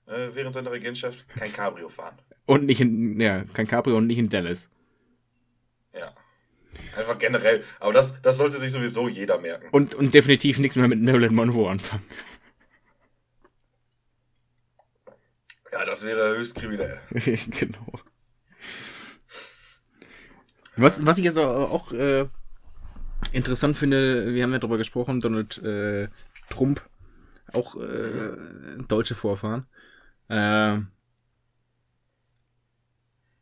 [0.07, 2.17] äh, während seiner Regentschaft: kein Cabrio fahren.
[2.47, 4.71] Und nicht in, ja, kein Caprio und nicht in Dallas.
[5.95, 6.15] Ja.
[6.97, 7.65] Einfach generell.
[7.81, 9.69] Aber das, das sollte sich sowieso jeder merken.
[9.71, 12.05] Und, und definitiv nichts mehr mit Marilyn Monroe anfangen.
[15.73, 17.01] Ja, das wäre höchst kriminell.
[17.11, 18.01] genau.
[20.77, 22.27] Was, was ich jetzt auch auch, äh,
[23.33, 26.09] interessant finde, wir haben ja darüber gesprochen, Donald äh,
[26.51, 26.89] Trump,
[27.53, 28.37] auch äh,
[28.89, 29.67] deutsche Vorfahren,
[30.29, 30.79] äh,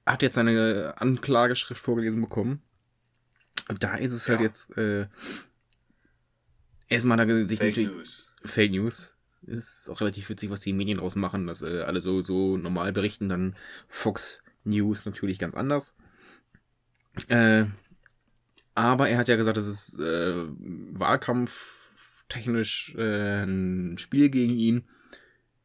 [0.06, 2.62] hat jetzt seine Anklageschrift vorgelesen bekommen.
[3.68, 4.46] Und da ist es halt Ja.
[4.46, 5.06] jetzt äh,
[6.88, 8.34] erstmal da sich Fake natürlich News.
[8.44, 9.14] Fake News.
[9.44, 12.92] Ist auch relativ witzig, was die Medien draus machen, dass äh, alle so, so normal
[12.92, 13.56] berichten, dann
[13.88, 15.96] Fox News natürlich ganz anders.
[17.28, 17.64] Äh,
[18.74, 20.46] aber er hat ja gesagt, das ist äh,
[22.32, 24.84] wahlkampftechnisch äh, ein Spiel gegen ihn,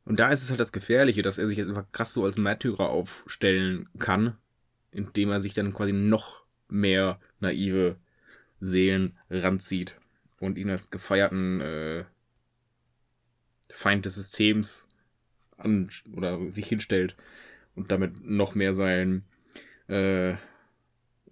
[0.05, 2.37] Und da ist es halt das Gefährliche, dass er sich jetzt einfach krass so als
[2.37, 4.37] Märtyrer aufstellen kann,
[4.91, 7.97] indem er sich dann quasi noch mehr naive
[8.59, 9.99] Seelen ranzieht
[10.39, 12.05] und ihn als gefeierten äh,
[13.69, 14.87] Feind des Systems
[15.57, 17.17] an oder sich hinstellt
[17.75, 19.25] und damit noch mehr sein
[19.87, 20.35] äh,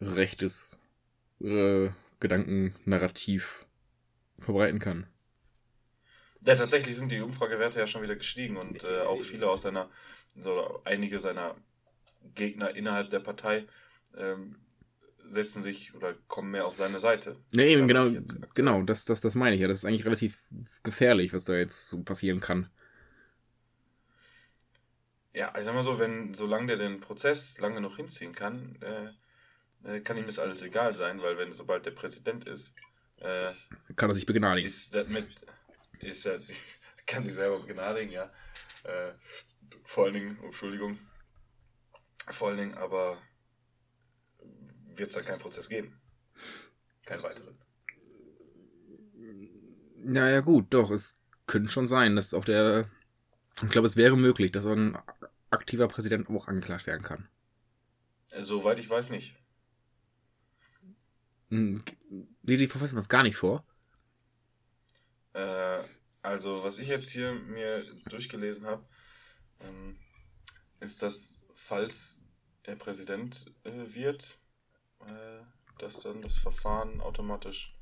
[0.01, 0.79] rechtes
[1.39, 3.65] äh, Gedankennarrativ
[4.37, 5.07] verbreiten kann.
[6.45, 9.89] Ja, tatsächlich sind die Umfragewerte ja schon wieder gestiegen und äh, auch viele aus seiner,
[10.37, 11.55] so einige seiner
[12.35, 13.65] Gegner innerhalb der Partei
[14.15, 14.55] ähm,
[15.27, 17.35] setzen sich oder kommen mehr auf seine Seite.
[17.53, 18.11] Nee, eben, genau,
[18.53, 19.67] genau, das, das, das meine ich ja.
[19.67, 20.37] Das ist eigentlich relativ
[20.83, 22.69] gefährlich, was da jetzt so passieren kann.
[25.33, 29.95] Ja, ich sag mal so, wenn, solange der den Prozess lange noch hinziehen kann, äh,
[29.95, 32.75] äh, kann ihm das alles egal sein, weil wenn, sobald der Präsident ist,
[33.17, 33.51] äh,
[33.95, 34.65] Kann er sich begnadigen.
[34.65, 35.27] ist das mit,
[35.99, 36.39] ist er,
[37.05, 38.31] kann sich selber begnadigen, ja.
[38.83, 39.13] Äh,
[39.83, 40.99] vor allen Dingen, oh, Entschuldigung,
[42.29, 43.21] vor allen Dingen aber
[44.95, 45.99] wird es dann keinen Prozess geben.
[47.05, 47.57] Keinen weiteren.
[50.03, 52.89] Naja, gut, doch, es könnte schon sein, dass auch der.
[53.63, 54.97] Ich glaube, es wäre möglich, dass ein
[55.49, 57.27] aktiver Präsident auch angeklagt werden kann.
[58.31, 59.35] Äh, Soweit ich weiß nicht.
[61.49, 61.83] Hm,
[62.43, 63.63] Die, die verfassen das gar nicht vor.
[65.35, 65.83] Äh,
[66.21, 68.83] also, was ich jetzt hier mir durchgelesen habe,
[69.59, 69.99] ähm,
[70.79, 72.21] ist, dass falls
[72.63, 74.39] er Präsident äh, wird,
[75.05, 75.41] äh,
[75.77, 77.75] dass dann das Verfahren automatisch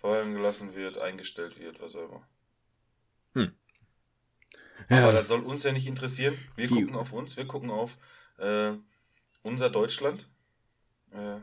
[0.00, 2.28] fallen gelassen wird, eingestellt wird, was auch immer.
[4.88, 6.36] Aber das soll uns ja nicht interessieren.
[6.56, 7.96] Wir Die- gucken auf uns, wir gucken auf
[8.38, 8.74] äh,
[9.42, 10.28] unser Deutschland.
[11.12, 11.38] Äh,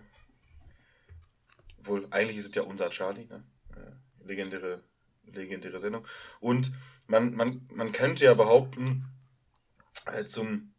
[1.80, 3.44] wohl, eigentlich ist es ja unser Charlie, ne?
[3.76, 4.84] Äh, legendäre,
[5.34, 6.06] legendäre Sendung.
[6.40, 6.72] Und
[7.08, 9.06] man, man, man könnte ja behaupten,
[10.06, 10.74] äh, zum,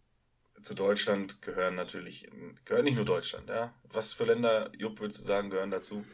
[0.63, 2.29] zu Deutschland gehören natürlich,
[2.65, 3.75] gehört nicht nur Deutschland, ja.
[3.93, 6.05] Was für Länder, Jupp, würdest du sagen, gehören dazu?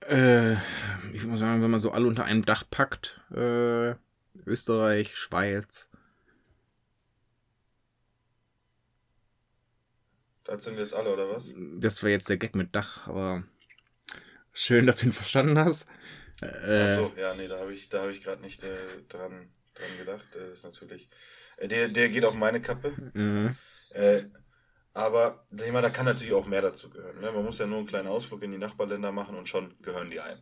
[0.00, 0.54] Äh,
[1.12, 3.94] ich muss sagen, wenn man so alle unter einem Dach packt, äh,
[4.46, 5.90] Österreich, Schweiz,
[10.48, 11.52] Das sind jetzt alle, oder was?
[11.78, 13.44] das war jetzt der Gag mit Dach, aber
[14.54, 15.86] schön, dass du ihn verstanden hast.
[16.40, 19.98] Äh, Achso, ja, nee, da habe ich, da hab ich gerade nicht äh, dran, dran
[19.98, 20.28] gedacht.
[20.34, 21.10] Das ist natürlich.
[21.56, 22.94] Äh, der, der geht auf meine Kappe.
[23.14, 24.24] äh, Äh,
[24.94, 27.20] aber sag mal, da kann natürlich auch mehr dazu gehören.
[27.20, 27.30] Ne?
[27.30, 30.20] Man muss ja nur einen kleinen Ausflug in die Nachbarländer machen und schon gehören die
[30.20, 30.40] einem.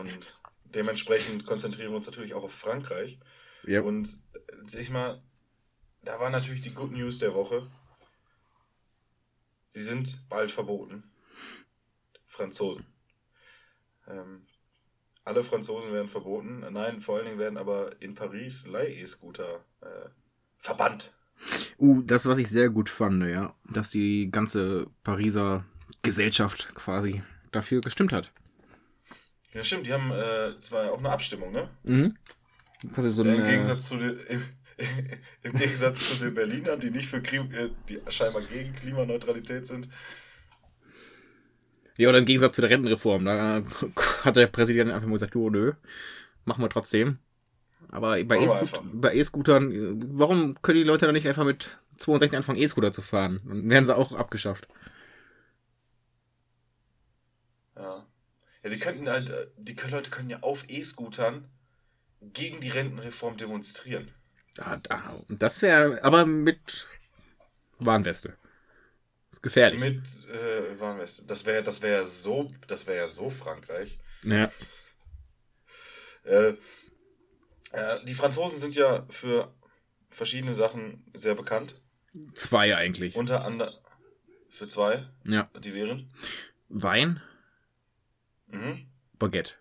[0.00, 3.18] Und dementsprechend konzentrieren wir uns natürlich auch auf Frankreich.
[3.64, 5.22] ja, Und äh, sag ich mal,
[6.02, 7.68] da war natürlich die Good News der Woche.
[9.68, 11.04] Sie sind bald verboten.
[12.24, 12.86] Franzosen.
[14.08, 14.46] Ähm,
[15.24, 16.64] alle Franzosen werden verboten.
[16.70, 20.08] Nein, vor allen Dingen werden aber in Paris Leih-E-Scooter äh,
[20.58, 21.12] verbannt.
[21.78, 25.64] Uh, das, was ich sehr gut fand, ja, dass die ganze Pariser
[26.02, 28.32] Gesellschaft quasi dafür gestimmt hat.
[29.52, 31.68] Ja, stimmt, die haben äh, zwar auch eine Abstimmung, ne?
[31.84, 32.16] Mhm.
[32.92, 34.42] Quasi so Im äh, Gegensatz zu den, im,
[35.42, 39.88] im Gegensatz zu den Berlinern, die nicht für Klim äh, die scheinbar gegen Klimaneutralität sind.
[41.96, 43.24] Ja, oder im Gegensatz zu der Rentenreform.
[43.24, 43.62] Da
[44.24, 45.72] hat der Präsident einfach mal gesagt, oh nö,
[46.44, 47.18] machen wir trotzdem.
[47.88, 48.38] Aber bei
[49.14, 53.40] E-Scootern, äh, warum können die Leute dann nicht einfach mit 62 anfangen, E-Scooter zu fahren?
[53.44, 54.68] Dann werden sie auch abgeschafft.
[57.76, 58.06] Ja.
[58.62, 61.44] Ja, die könnten halt, äh, die Leute können ja auf E-Scootern
[62.20, 64.10] gegen die Rentenreform demonstrieren.
[64.56, 66.88] Da, da, das wäre, aber mit
[67.78, 68.36] Warnweste.
[69.36, 69.80] Ist gefährlich.
[69.80, 71.26] Mit äh, Warnweste.
[71.26, 73.98] Das wäre das wäre so, das wäre ja so Frankreich.
[74.24, 74.50] ja.
[76.24, 76.54] Äh,
[77.72, 79.54] äh, die Franzosen sind ja für
[80.10, 81.80] verschiedene Sachen sehr bekannt.
[82.34, 83.14] Zwei eigentlich.
[83.14, 83.74] Unter anderem
[84.50, 85.48] für zwei, ja.
[85.62, 86.08] die wären.
[86.68, 87.20] Wein,
[88.48, 88.86] Mhm.
[89.18, 89.54] Baguette.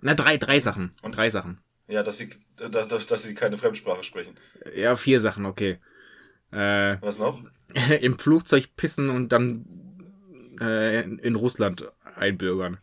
[0.00, 0.90] Na, drei, drei Sachen.
[1.02, 1.60] Und- drei Sachen.
[1.88, 4.38] Ja, dass sie, dass dass sie keine Fremdsprache sprechen.
[4.74, 5.78] Ja, vier Sachen, okay.
[6.52, 7.42] Äh, Was noch?
[8.00, 9.66] im Flugzeug pissen und dann
[10.60, 12.78] äh, in, in Russland einbürgern.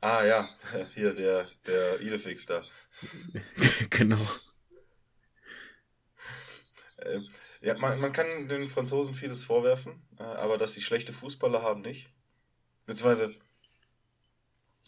[0.00, 0.48] Ah ja,
[0.94, 2.62] hier der, der Idefix da.
[3.90, 4.20] genau.
[6.98, 7.20] Äh,
[7.60, 11.82] ja, man, man kann den Franzosen vieles vorwerfen, äh, aber dass sie schlechte Fußballer haben,
[11.82, 12.10] nicht.
[12.84, 13.34] Beziehungsweise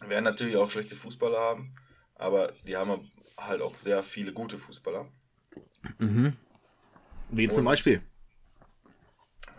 [0.00, 1.74] werden natürlich auch schlechte Fußballer haben,
[2.14, 5.10] aber die haben halt auch sehr viele gute Fußballer.
[5.98, 6.36] Mhm.
[7.30, 8.02] Wie zum Beispiel.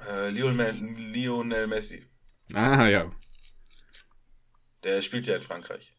[0.07, 2.05] Äh, Lionel, Lionel Messi,
[2.53, 3.11] Ah, ja.
[4.83, 5.95] der spielt ja in Frankreich.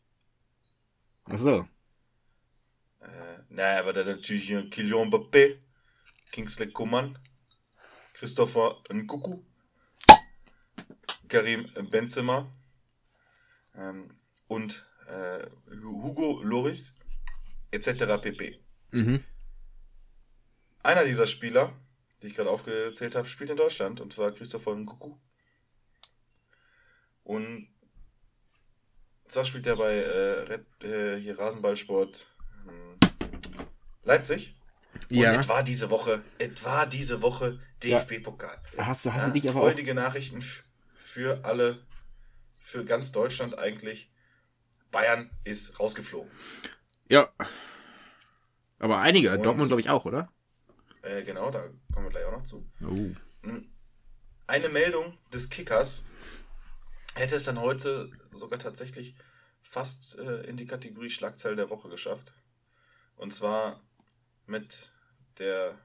[1.26, 1.68] Ach so.
[3.00, 5.58] Äh, naja, aber dann natürlich hier Kylian Mbappé,
[6.32, 7.18] Kingsley Coman,
[8.14, 9.44] Christopher Nkuku,
[11.28, 12.52] Karim Benzema
[13.76, 14.16] ähm,
[14.48, 15.46] und äh,
[15.82, 16.98] Hugo Loris
[17.70, 18.20] etc.
[18.20, 18.60] pp.
[18.90, 19.24] Mhm.
[20.82, 21.72] Einer dieser Spieler,
[22.22, 25.16] die ich gerade aufgezählt habe, spielt in Deutschland und zwar Christopher Nkuku.
[27.24, 27.68] Und
[29.28, 32.26] zwar spielt er bei äh, Red, äh, hier Rasenballsport
[32.68, 32.98] ähm,
[34.04, 34.54] Leipzig.
[35.10, 35.38] Und Ja.
[35.38, 38.60] es war diese Woche, es war diese Woche DFB-Pokal.
[38.78, 39.64] Hast, du- hast Ja, du dich aber auch.
[39.64, 40.64] freudige Nachrichten f-
[41.04, 41.84] für alle,
[42.62, 44.10] für ganz Deutschland eigentlich.
[44.90, 46.30] Bayern ist rausgeflogen.
[47.08, 47.28] Ja.
[48.80, 50.28] Aber einige, Und- Dortmund glaube ich auch, oder?
[51.02, 52.70] Äh, genau, da kommen wir gleich auch noch zu.
[52.82, 53.14] Oh.
[54.46, 56.04] Eine Meldung des Kickers
[57.14, 59.14] hätte es dann heute sogar tatsächlich
[59.62, 62.32] fast äh, in die Kategorie Schlagzeile der Woche geschafft.
[63.16, 63.80] Und zwar
[64.46, 64.92] mit
[65.38, 65.78] der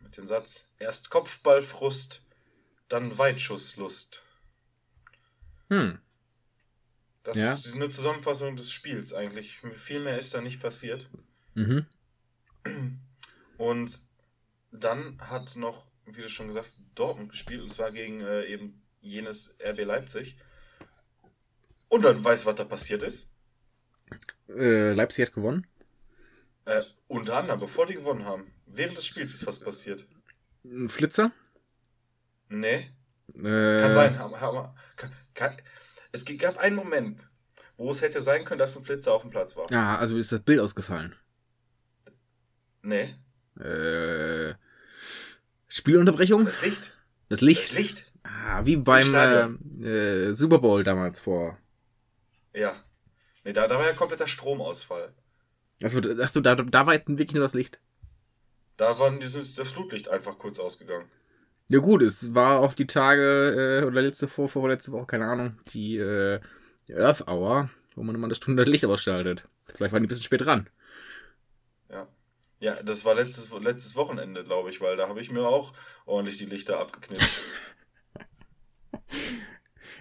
[0.00, 2.22] mit dem Satz erst Kopfballfrust,
[2.88, 4.22] dann Weitschusslust.
[5.68, 6.00] Hm.
[7.22, 7.52] Das Ja.
[7.52, 9.60] ist eine Zusammenfassung des Spiels eigentlich.
[9.76, 11.08] Viel mehr ist da nicht passiert.
[11.54, 11.86] Mhm.
[13.58, 14.00] Und
[14.72, 18.82] dann hat noch, wie du schon gesagt hast, Dortmund gespielt, und zwar gegen äh, eben
[19.00, 20.36] jenes RB Leipzig.
[21.88, 23.28] Und dann weißt du, was da passiert ist?
[24.48, 25.66] Äh, Leipzig hat gewonnen.
[26.64, 30.06] Äh, unter anderem, bevor die gewonnen haben, während des Spiels ist was passiert.
[30.64, 31.32] Ein Flitzer.
[32.48, 32.90] Nee,
[33.34, 34.18] Äh, kann sein.
[34.18, 35.56] Haben, haben, kann, kann,
[36.12, 37.28] es gab einen Moment,
[37.76, 39.70] wo es hätte sein können, dass ein Flitzer auf dem Platz war.
[39.70, 41.14] Ja, also ist das Bild ausgefallen.
[42.82, 43.14] Nee,
[43.58, 44.54] Äh,
[45.72, 46.44] Spielunterbrechung?
[46.44, 46.92] das Licht.
[47.30, 47.72] Das Das Licht.
[47.72, 48.12] Licht.
[48.24, 51.56] Ah, wie beim äh, äh, Super Bowl damals vor.
[52.54, 52.74] Ja.
[53.42, 55.14] Nee, da, da war ja kompletter Stromausfall.
[55.82, 57.80] Achso, achso da, da war jetzt wirklich nur das Licht.
[58.76, 61.06] Da war dieses, das Flutlicht einfach kurz ausgegangen.
[61.68, 65.56] Ja gut, es war auch die Tage, äh, oder letzte vor, vorletzte Woche, keine Ahnung,
[65.72, 66.38] die äh,
[66.94, 69.48] Earth Hour, wo man immer eine Stunde das Licht ausschaltet.
[69.74, 70.68] Vielleicht waren die ein bisschen spät dran.
[72.62, 72.82] Ja.
[72.82, 75.74] Das war letztes, letztes Wochenende, glaube ich, weil da habe ich mir auch
[76.06, 77.42] ordentlich die Lichter abgeknipst.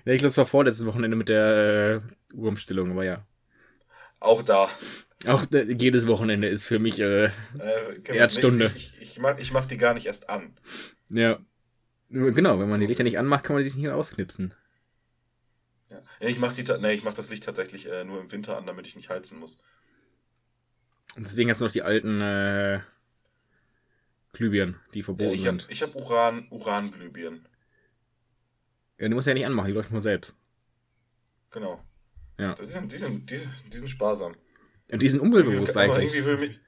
[0.06, 2.02] Ja, ich glaube, es war vorletztes Wochenende mit der
[2.32, 3.26] äh, Uhrumstellung, aber ja.
[4.20, 4.70] auch da.
[5.28, 8.72] Auch äh, jedes Wochenende ist für mich, äh, Äh, genau, Erdstunde.
[8.74, 10.56] Ich, ich, ich, mach, ich mach die gar nicht erst an.
[11.10, 11.40] ja.
[12.10, 12.88] Genau, wenn man die So.
[12.88, 14.54] Lichter nicht anmacht, kann man die sich nicht ausknipsen.
[15.90, 16.02] Ja.
[16.20, 18.66] Ich mach, die, ta- nee, ich mach das Licht tatsächlich äh, nur im Winter an,
[18.66, 19.64] damit ich nicht heizen muss.
[21.16, 22.80] Und deswegen hast du noch die alten äh,
[24.34, 25.72] Glühbirnen, die verboten ich habe sind.
[25.72, 27.46] ich hab Uran, Uranglühbirnen.
[28.98, 30.36] Ja, die musst du ja nicht anmachen, die leuchten nur selbst.
[31.52, 31.84] Genau.
[32.40, 32.54] Ja.
[32.56, 33.40] Das sind, die, sind, die,
[33.72, 34.36] die sind sparsam.
[34.92, 36.26] Und die sind umweltbewusst eigentlich.
[36.40, 36.60] mich,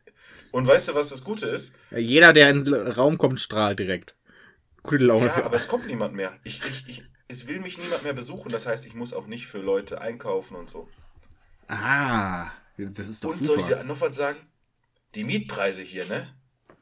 [0.52, 1.80] und weißt du, was das Gute ist?
[1.90, 4.16] Ja, Jeder, der in den Raum kommt, strahlt direkt.
[4.84, 6.38] Gute Laune Ja, für aber es kommt niemand mehr.
[6.44, 8.52] Ich, ich, ich, es will mich niemand mehr besuchen.
[8.52, 10.88] Das heißt, ich muss auch nicht für Leute einkaufen und so.
[11.68, 13.80] Ah, das ist doch Und soll ich super.
[13.80, 14.40] dir noch was sagen?
[15.16, 16.36] Die Mietpreise hier, ne?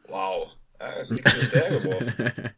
[0.08, 0.52] Wow.
[0.80, 1.04] Ja.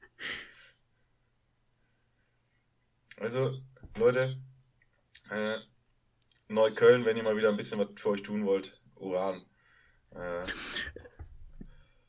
[3.18, 3.62] Also,
[3.96, 4.38] Leute,
[5.30, 5.58] äh,
[6.50, 9.46] Neukölln, wenn ihr mal wieder ein bisschen was für euch tun wollt, Uran.
[10.12, 10.46] Äh,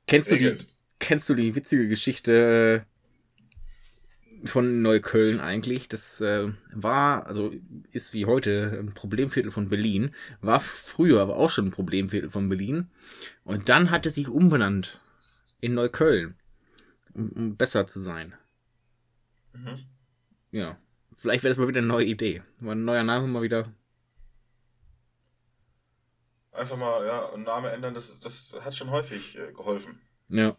[0.07, 0.59] kennst, du die,
[0.99, 2.94] kennst du die witzige Geschichte äh,
[4.45, 5.89] von Neukölln eigentlich?
[5.89, 7.53] Das äh, war, also
[7.93, 12.49] ist wie heute ein Problemviertel von Berlin, war früher aber auch schon ein Problemviertel von
[12.49, 12.91] Berlin.
[13.45, 15.01] Und dann hat es sich umbenannt
[15.61, 16.37] in Neukölln,
[17.15, 18.35] um, um besser zu sein.
[19.53, 19.85] Mhm.
[20.51, 20.79] Ja,
[21.17, 22.43] vielleicht wäre das mal wieder eine neue Idee.
[22.61, 23.73] Mal ein neuer Name mal wieder.
[26.53, 30.01] Einfach mal, ja, einen Namen ändern, das, das hat schon häufig äh, geholfen.
[30.29, 30.57] Ja.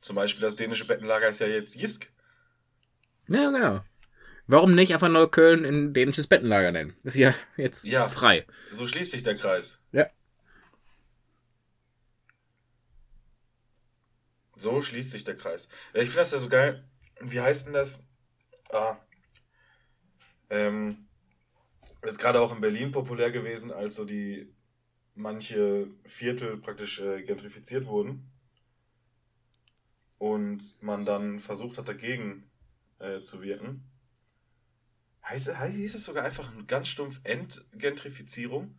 [0.00, 2.12] Zum Beispiel das dänische Bettenlager ist ja jetzt Jisk.
[3.32, 3.80] Ja, genau.
[4.46, 6.94] Warum nicht einfach Neukölln in dänisches Bettenlager nennen?
[7.04, 8.08] Ist ja jetzt Ja.
[8.08, 8.46] frei.
[8.70, 9.86] So schließt sich der Kreis.
[9.92, 10.06] Ja.
[14.56, 15.68] So schließt sich der Kreis.
[15.94, 16.84] Ich finde das ja so geil.
[17.20, 18.08] Wie heißt denn das?
[18.70, 18.96] Ah.
[20.50, 21.06] Ähm,
[22.02, 24.52] ist gerade auch in Berlin populär gewesen, als so die
[25.14, 28.30] manche Viertel praktisch äh, gentrifiziert wurden.
[30.18, 32.50] Und man dann versucht hat, dagegen
[33.02, 33.84] äh, zu wirken.
[35.24, 38.74] Heißt, heißt, hieß es sogar einfach ganz stumpf Entgentrifizierung?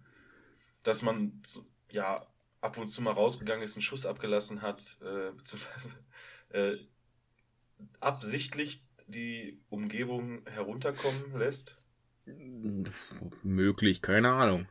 [0.84, 2.26] Dass man zu, ja
[2.62, 5.90] ab und zu mal rausgegangen ist, einen Schuss abgelassen hat, äh, beziehungsweise
[6.50, 6.78] äh,
[8.00, 11.78] absichtlich die Umgebung herunterkommen lässt.
[13.44, 14.68] Möglich, keine Ahnung.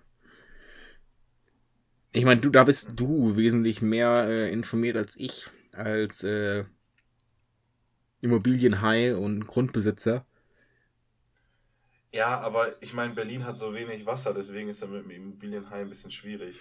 [2.12, 6.64] Ich meine, du, da bist du wesentlich mehr äh, informiert als ich, als äh,
[8.22, 10.24] Immobilienhai und Grundbesitzer.
[12.12, 15.80] Ja, aber ich meine, Berlin hat so wenig Wasser, deswegen ist er mit dem Immobilienhai
[15.82, 16.58] ein bisschen schwierig.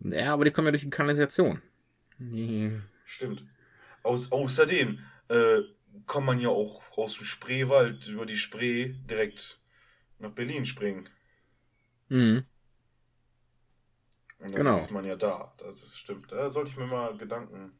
[0.00, 1.60] Ja, aber die kommen ja durch die Kanalisation.
[2.18, 3.44] Die, Stimmt.
[4.02, 5.62] Aus, außerdem äh,
[6.06, 9.60] kann man ja auch aus dem Spreewald über die Spree direkt
[10.18, 11.08] nach Berlin springen.
[12.10, 12.44] mhm.
[14.38, 14.76] Und dann Genau.
[14.76, 15.54] ist man ja da.
[15.58, 16.30] Das ist, stimmt.
[16.32, 17.78] Da sollte ich mir mal Gedanken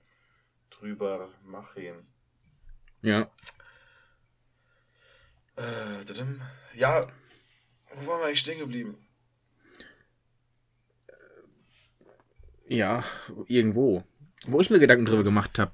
[0.70, 2.07] drüber machen.
[3.05, 3.30] Ja.
[5.57, 6.40] Äh, tadam.
[6.72, 7.07] ja,
[7.96, 8.96] wo waren wir eigentlich stehen geblieben?
[12.66, 13.05] Ja,
[13.46, 14.05] irgendwo.
[14.46, 15.72] Wo ich mir Gedanken drüber gemacht habe.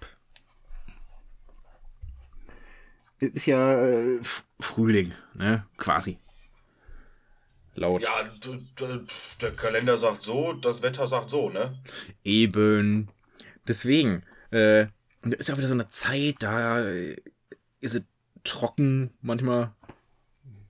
[3.20, 4.18] Ist ja äh,
[4.58, 5.64] Frühling, ne?
[5.76, 6.18] Quasi.
[7.76, 8.02] Laut.
[8.02, 8.28] Ja,
[9.40, 11.78] der Kalender sagt so, das Wetter sagt so, ne?
[12.24, 13.08] Eben.
[13.68, 14.88] Deswegen, äh,
[15.22, 17.16] da ist ja wieder so eine Zeit, da äh,
[17.80, 18.02] ist es
[18.44, 19.72] trocken manchmal.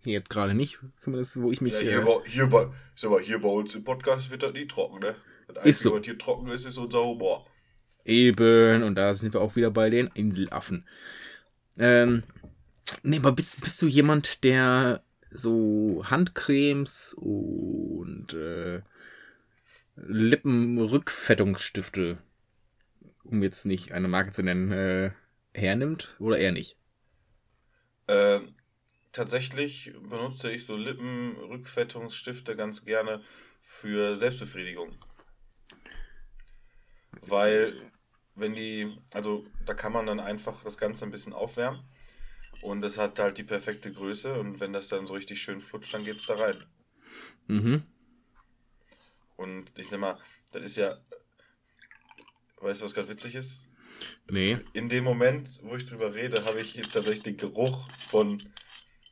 [0.03, 1.74] Hier jetzt gerade nicht, zumindest wo ich mich.
[1.74, 4.55] Ja, hier, äh, bei, hier, bei, sag mal, hier bei uns im Podcast wird das
[4.55, 5.14] nie trocken, ne?
[5.53, 5.94] Das Ist so.
[5.94, 7.46] was hier trocken ist, ist unser Humor.
[8.05, 10.86] Eben, und da sind wir auch wieder bei den Inselaffen.
[11.78, 12.22] Ähm,
[13.03, 18.80] nee, aber bist, bist du jemand, der so Handcremes und äh,
[19.96, 22.16] Lippenrückfettungsstifte,
[23.30, 25.10] um jetzt nicht eine Marke zu nennen, äh,
[25.54, 26.76] hernimmt oder eher nicht?
[28.08, 28.54] Ähm,
[29.12, 33.22] tatsächlich benutze ich so Lippenrückfettungsstifte ganz gerne
[33.62, 34.96] für Selbstbefriedigung.
[37.20, 37.74] Weil,
[38.34, 41.84] wenn die, also da kann man dann einfach das Ganze ein bisschen aufwärmen
[42.62, 45.92] und es hat halt die perfekte Größe und wenn das dann so richtig schön flutscht,
[45.94, 46.64] dann geht's da rein.
[47.46, 47.82] Mhm.
[49.36, 50.18] Und ich sag mal,
[50.52, 50.98] das ist ja,
[52.61, 53.66] weißt du, was gerade witzig ist?
[54.30, 54.58] Nee.
[54.72, 58.42] In dem Moment, wo ich drüber rede, habe ich tatsächlich den Geruch von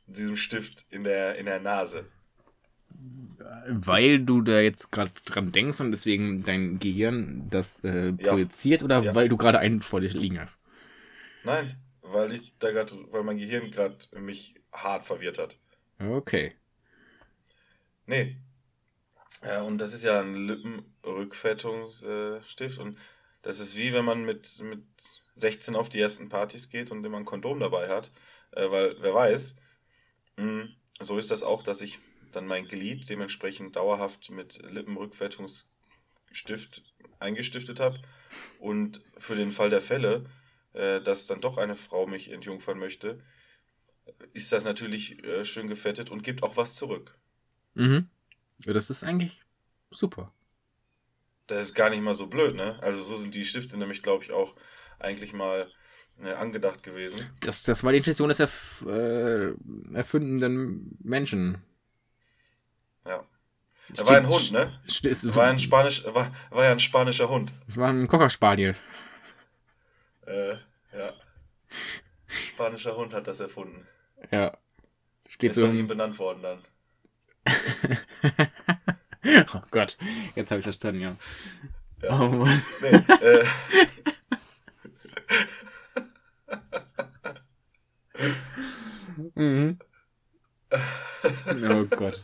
[0.07, 2.09] diesem Stift in der, in der Nase.
[3.69, 8.31] Weil du da jetzt gerade dran denkst und deswegen dein Gehirn das äh, Ja.
[8.31, 9.15] projiziert oder Ja.
[9.15, 10.59] weil du gerade einen vor dir liegen hast?
[11.43, 15.57] Nein, weil ich da gerade, weil mein Gehirn gerade mich hart verwirrt hat.
[15.99, 16.53] Okay.
[18.05, 18.37] Nee.
[19.43, 22.97] Ja, und das ist ja ein Lippenrückfettungsstift und
[23.41, 24.83] das ist wie wenn man mit, mit
[25.35, 28.11] 16 auf die ersten Partys geht und immer ein Kondom dabei hat.
[28.51, 29.57] Äh, weil, wer weiß,
[30.37, 30.69] mh,
[30.99, 31.99] so ist das auch, dass ich
[32.31, 36.83] dann mein Glied dementsprechend dauerhaft mit Lippenrückfettungsstift
[37.19, 37.99] eingestiftet habe.
[38.59, 40.25] Und für den Fall der Fälle,
[40.73, 43.23] äh, dass dann doch eine Frau mich entjungfern möchte,
[44.33, 47.17] ist das natürlich äh, schön gefettet und gibt auch was zurück.
[47.73, 48.09] Mhm.
[48.65, 49.41] Ja, das ist eigentlich
[49.91, 50.33] super.
[51.49, 52.77] Das ist gar nicht mal so blöd, ne?
[52.81, 54.55] Also so sind die Stifte nämlich, glaube ich, auch
[54.99, 55.69] eigentlich mal
[56.21, 57.19] äh, angedacht gewesen.
[57.41, 59.51] Das, das war die Intention des erf äh,
[59.93, 61.63] erfindenden Menschen.
[63.05, 63.25] Ja.
[63.97, 64.71] Er war ein Hund, ne?
[64.87, 67.51] st- Es War ein Spanisch, war, war ja ein spanischer Hund.
[67.67, 68.75] es war ein Cocker Spaniel.
[70.27, 70.53] Äh,
[70.95, 71.13] ja.
[72.27, 73.87] Spanischer Hund hat das erfunden.
[74.31, 74.55] Ja.
[75.27, 75.65] Steht Ist so.
[75.65, 76.63] nach ihm im- benannt worden dann.
[79.53, 79.97] oh Gott,
[80.35, 81.15] jetzt habe ich verstanden, ja.
[82.01, 82.19] Ja.
[82.19, 82.61] Oh, Mann.
[82.81, 83.45] Nee, äh,
[89.41, 89.79] mhm.
[90.71, 92.23] Oh Gott.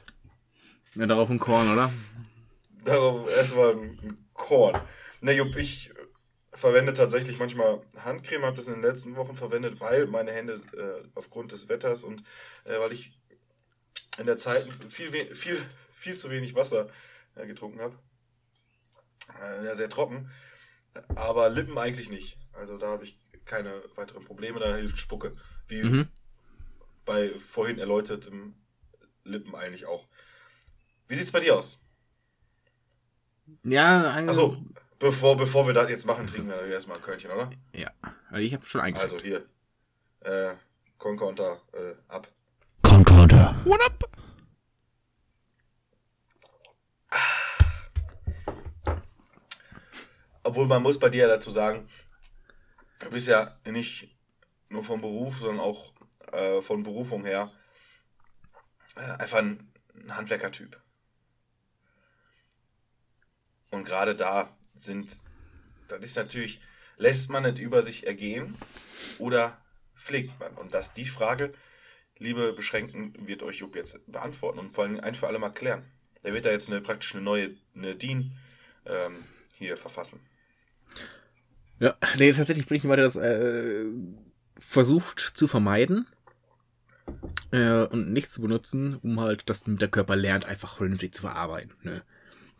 [0.95, 1.91] Ja, darauf ein Korn, oder?
[2.85, 4.79] darauf erstmal ein Korn.
[5.21, 5.91] Ne, Jupp, ich
[6.53, 11.07] verwende tatsächlich manchmal Handcreme, habe das in den letzten Wochen verwendet, weil meine Hände äh,
[11.15, 12.23] aufgrund des Wetters und
[12.63, 13.11] äh, weil ich
[14.17, 15.57] in der Zeit viel, viel,
[15.95, 16.89] viel zu wenig Wasser
[17.35, 17.97] äh, getrunken habe.
[19.41, 20.29] Äh, ja, sehr trocken.
[21.15, 22.37] Aber Lippen eigentlich nicht.
[22.53, 25.33] Also da habe ich keine weiteren Probleme, da hilft Spucke.
[25.67, 26.07] Wie Mhm.
[27.05, 28.55] bei vorhin erläutertem
[29.23, 30.07] Lippen eigentlich auch.
[31.07, 31.89] Wie sieht's bei dir aus?
[33.63, 34.29] Ja, eigentlich.
[34.29, 34.57] Achso,
[34.99, 37.51] bevor, bevor wir das jetzt machen, trinken wir erstmal ein Körnchen, oder?
[37.73, 37.91] Ja,
[38.29, 39.17] also ich habe schon eingeschaltet.
[39.23, 39.45] Also hier.
[40.21, 40.55] Äh,
[40.97, 42.27] Concounter äh, ab.
[42.83, 43.55] Concorder.
[43.65, 44.09] What up?
[50.45, 51.87] Obwohl man muss bei dir ja dazu sagen,
[52.99, 54.15] du bist ja nicht
[54.69, 55.91] nur vom Beruf, sondern auch
[56.31, 57.51] äh, von Berufung her
[58.95, 60.79] äh, einfach ein, ein Handwerkertyp.
[63.71, 65.17] Und gerade da sind,
[65.87, 66.61] das ist natürlich,
[66.97, 68.55] lässt man es über sich ergehen
[69.17, 69.59] oder
[69.95, 70.53] pflegt man?
[70.57, 71.55] Und das die Frage,
[72.19, 75.91] liebe Beschränkten, wird euch Jupp jetzt beantworten und vor allem ein für alle Mal klären.
[76.23, 78.31] Der wird da jetzt eine, praktisch eine neue eine DIN
[78.85, 79.25] ähm,
[79.57, 80.19] hier verfassen.
[81.79, 83.85] Ja, nee, tatsächlich bin ich weiter das äh,
[84.57, 86.07] versucht zu vermeiden
[87.51, 91.73] äh, und nicht zu benutzen, um halt, dass der Körper lernt, einfach vernünftig zu verarbeiten.
[91.83, 92.03] Ne?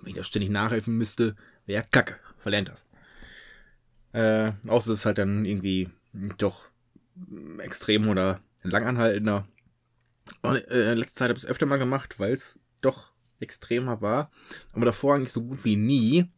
[0.02, 1.36] Wenn ich da ständig nachhelfen müsste,
[1.66, 2.20] wäre kacke.
[2.40, 2.88] Verlernt das.
[4.12, 5.90] Äh, außer es ist halt dann irgendwie
[6.38, 6.68] doch
[7.60, 9.48] extrem oder langanhaltender.
[10.42, 14.32] Und, äh, letzte Zeit habe ich es öfter mal gemacht, weil es doch extremer war.
[14.74, 16.30] Aber davor eigentlich so gut wie nie.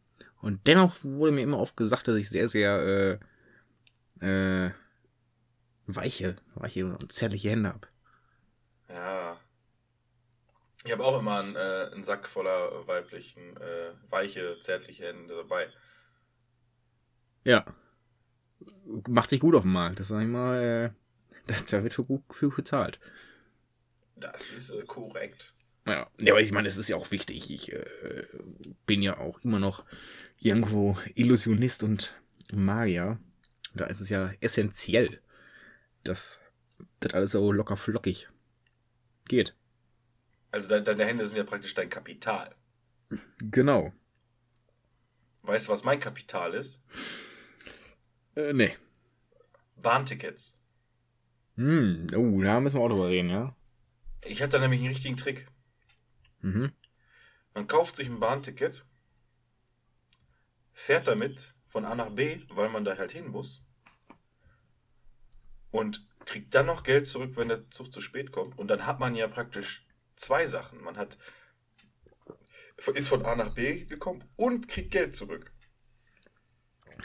[0.41, 3.19] Und dennoch wurde mir immer oft gesagt, dass ich sehr, sehr
[4.21, 4.71] äh, äh,
[5.87, 7.87] weiche, weiche und zärtliche Hände habe.
[8.89, 9.39] Ja.
[10.85, 15.69] Ich habe auch immer einen, äh, einen Sack voller weiblichen, äh, weiche, zärtliche Hände dabei.
[17.43, 17.65] Ja.
[19.07, 19.99] Macht sich gut auf dem Markt.
[19.99, 20.93] Das sag ich mal,
[21.47, 22.99] äh, da wird für gut für gezahlt.
[24.15, 25.53] Das ist äh, korrekt.
[25.85, 26.05] Ja.
[26.19, 27.49] ja, aber ich meine, es ist ja auch wichtig.
[27.49, 28.25] Ich äh,
[28.85, 29.85] bin ja auch immer noch
[30.39, 32.15] irgendwo Illusionist und
[32.53, 33.19] Magier.
[33.73, 35.21] Da ist es ja essentiell,
[36.03, 36.39] dass
[36.99, 38.27] das alles so locker flockig
[39.27, 39.55] geht.
[40.51, 42.55] Also de deine Hände sind ja praktisch dein Kapital.
[43.39, 43.93] Genau.
[45.43, 46.83] Weißt du, was mein Kapital ist?
[48.35, 48.75] Äh, nee.
[49.77, 50.67] Bahntickets.
[51.55, 53.55] Hm, oh, da müssen wir auch drüber reden, ja?
[54.25, 55.47] Ich habe da nämlich einen richtigen Trick.
[56.41, 56.71] Mhm.
[57.53, 58.85] Man kauft sich ein Bahnticket,
[60.77, 63.65] fährt damit von A nach B, weil man da halt hin muss,
[65.71, 68.57] und kriegt dann noch Geld zurück, wenn der Zug zu spät kommt.
[68.57, 70.81] Und dann hat man ja praktisch zwei Sachen.
[70.81, 71.17] Man hat
[72.93, 75.51] ist von A nach B gekommen und kriegt Geld zurück.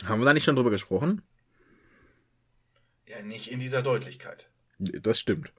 [0.05, 1.23] Haben wir da nicht schon drüber gesprochen?
[3.09, 4.51] Ja, nicht in dieser Deutlichkeit.
[4.79, 5.53] Das stimmt.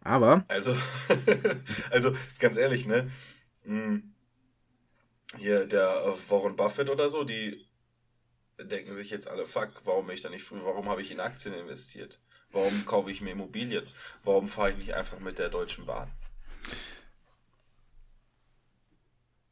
[0.00, 0.44] Aber.
[0.48, 0.74] Also,
[1.90, 3.10] also ganz ehrlich, ne?
[5.38, 5.88] Hier der
[6.28, 7.66] Warren Buffett oder so, die
[8.60, 11.20] denken sich jetzt alle, fuck, warum bin ich da nicht früh, warum habe ich in
[11.20, 12.20] Aktien investiert?
[12.50, 13.86] Warum kaufe ich mir Immobilien?
[14.24, 16.10] Warum fahre ich nicht einfach mit der Deutschen Bahn?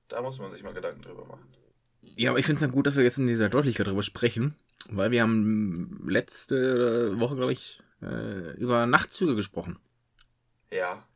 [0.08, 1.48] Da muss man sich mal Gedanken drüber machen.
[2.02, 4.54] Ja, aber ich finde es dann gut, dass wir jetzt in dieser Deutlichkeit drüber sprechen,
[4.88, 9.78] weil wir haben letzte Woche, glaube ich, äh, über Nachtzüge gesprochen.
[10.70, 11.06] Ja.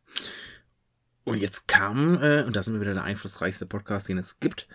[1.25, 4.69] Und jetzt kam, äh, und da sind wir wieder der einflussreichste Podcast, den es gibt,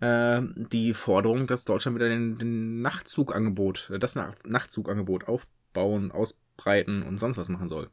[0.00, 7.02] äh, die Forderung, dass Deutschland wieder den, den Nachtzugangebot, äh, das Nach Nachtzugangebot aufbauen, ausbreiten
[7.02, 7.90] und sonst was machen soll.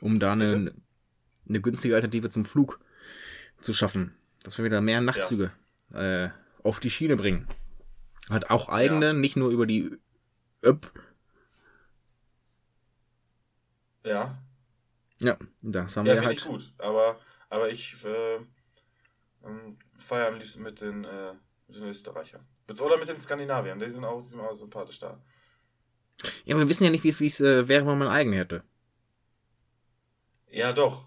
[0.00, 0.74] Um da eine, Bitte?
[1.48, 2.80] eine günstige Alternative zum Flug
[3.60, 4.14] zu schaffen.
[4.42, 5.52] Dass wir wieder mehr Nachtzüge
[5.92, 6.28] äh,
[6.62, 7.46] auf die Schiene bringen.
[8.30, 9.12] Hat auch eigene, Ja.
[9.12, 9.90] nicht nur über die
[10.62, 10.90] Öp.
[14.04, 14.38] Ja.
[15.20, 16.52] Ja, das haben Ja, wir finde ich halt.
[16.52, 16.72] gut.
[16.78, 18.38] Aber, aber ich äh,
[19.44, 21.34] ähm, feiere am liebsten mit den, äh,
[21.68, 22.46] mit den Österreichern.
[22.66, 23.78] Mit- Oder mit den Skandinaviern.
[23.78, 25.20] Die sind auch, die sind auch sympathisch da.
[26.44, 28.62] Ja, aber wir wissen ja nicht, wie es äh, wäre, wenn man einen hätte.
[30.50, 31.06] Ja, doch.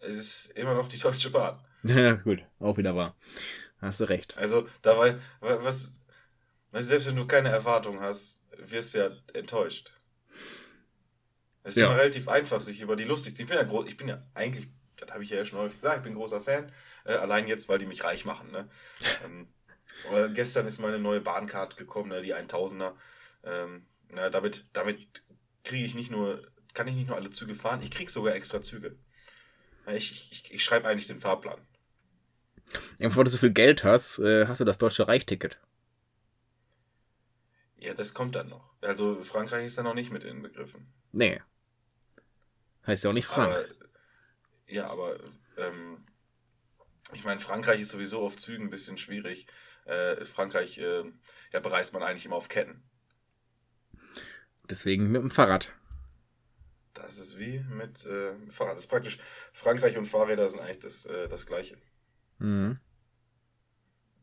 [0.00, 0.10] Es
[0.46, 1.58] ist immer noch die Deutsche Bahn.
[1.82, 3.16] Ja, gut, auch wieder wahr.
[3.80, 4.36] Hast du recht.
[4.36, 6.04] Also, dabei, wa- was,
[6.72, 9.92] was, selbst wenn du keine Erwartung hast, wirst du ja enttäuscht.
[11.62, 11.86] Es ist Ja.
[11.88, 13.44] immer relativ einfach, sich über die lustig zu ziehen.
[13.44, 15.98] Ich bin ja, groß, ich bin ja eigentlich, das habe ich ja schon häufig gesagt,
[15.98, 16.72] ich bin großer Fan.
[17.04, 18.50] Äh, allein jetzt, weil die mich reich machen.
[18.50, 18.68] Ne?
[19.24, 19.48] ähm,
[20.08, 22.94] aber gestern ist meine neue Bahncard gekommen, ne, die 1000er.
[23.44, 25.22] Ähm, na, damit damit
[25.64, 26.42] kriege ich nicht nur,
[26.74, 28.96] kann ich nicht nur alle Züge fahren, ich kriege sogar extra Züge.
[29.86, 31.60] Ich, ich, ich schreibe eigentlich den Fahrplan.
[32.98, 35.58] Ja, bevor du so viel Geld hast, äh, hast du das deutsche Reichticket.
[37.78, 38.70] Ja, das kommt dann noch.
[38.82, 40.92] Also Frankreich ist da noch nicht mit inbegriffen.
[41.12, 41.40] Nee.
[42.86, 43.52] Heißt ja auch nicht Frank.
[43.52, 43.64] Aber,
[44.66, 45.18] ja, aber
[45.56, 46.04] ähm,
[47.12, 49.46] ich meine, Frankreich ist sowieso auf Zügen ein bisschen schwierig.
[49.84, 51.04] Äh, Frankreich äh,
[51.52, 52.82] ja, bereist man eigentlich immer auf Ketten.
[54.68, 55.74] Deswegen mit dem Fahrrad.
[56.94, 58.74] Das ist wie mit äh, Fahrrad.
[58.74, 59.18] Das ist praktisch,
[59.52, 61.76] Frankreich und Fahrräder sind eigentlich das, äh, das gleiche.
[62.38, 62.78] Mhm.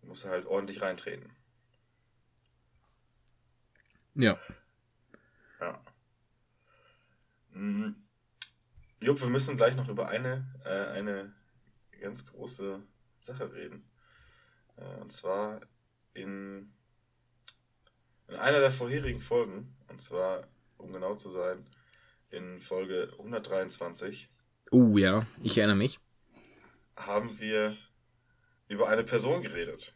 [0.03, 1.36] Muss halt ordentlich reintreten.
[4.16, 4.39] Ja.
[5.60, 5.82] Ja.
[7.51, 8.07] Mhm.
[9.00, 11.34] Jupp, wir müssen gleich noch über eine, äh, eine
[12.02, 12.82] ganz große
[13.20, 13.88] Sache reden.
[14.76, 15.62] Äh, und zwar
[16.14, 16.74] in,
[18.28, 21.66] in einer der vorherigen Folgen, und zwar, um genau zu sein,
[22.30, 24.30] in Folge 123,
[24.72, 25.98] Uh, ja, ich erinnere mich.
[26.98, 27.78] haben wir
[28.68, 29.93] über eine Person geredet,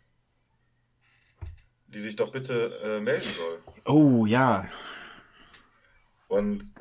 [1.88, 3.60] die sich doch bitte äh, melden soll.
[3.84, 4.66] Oh, ja.
[6.30, 6.74] Und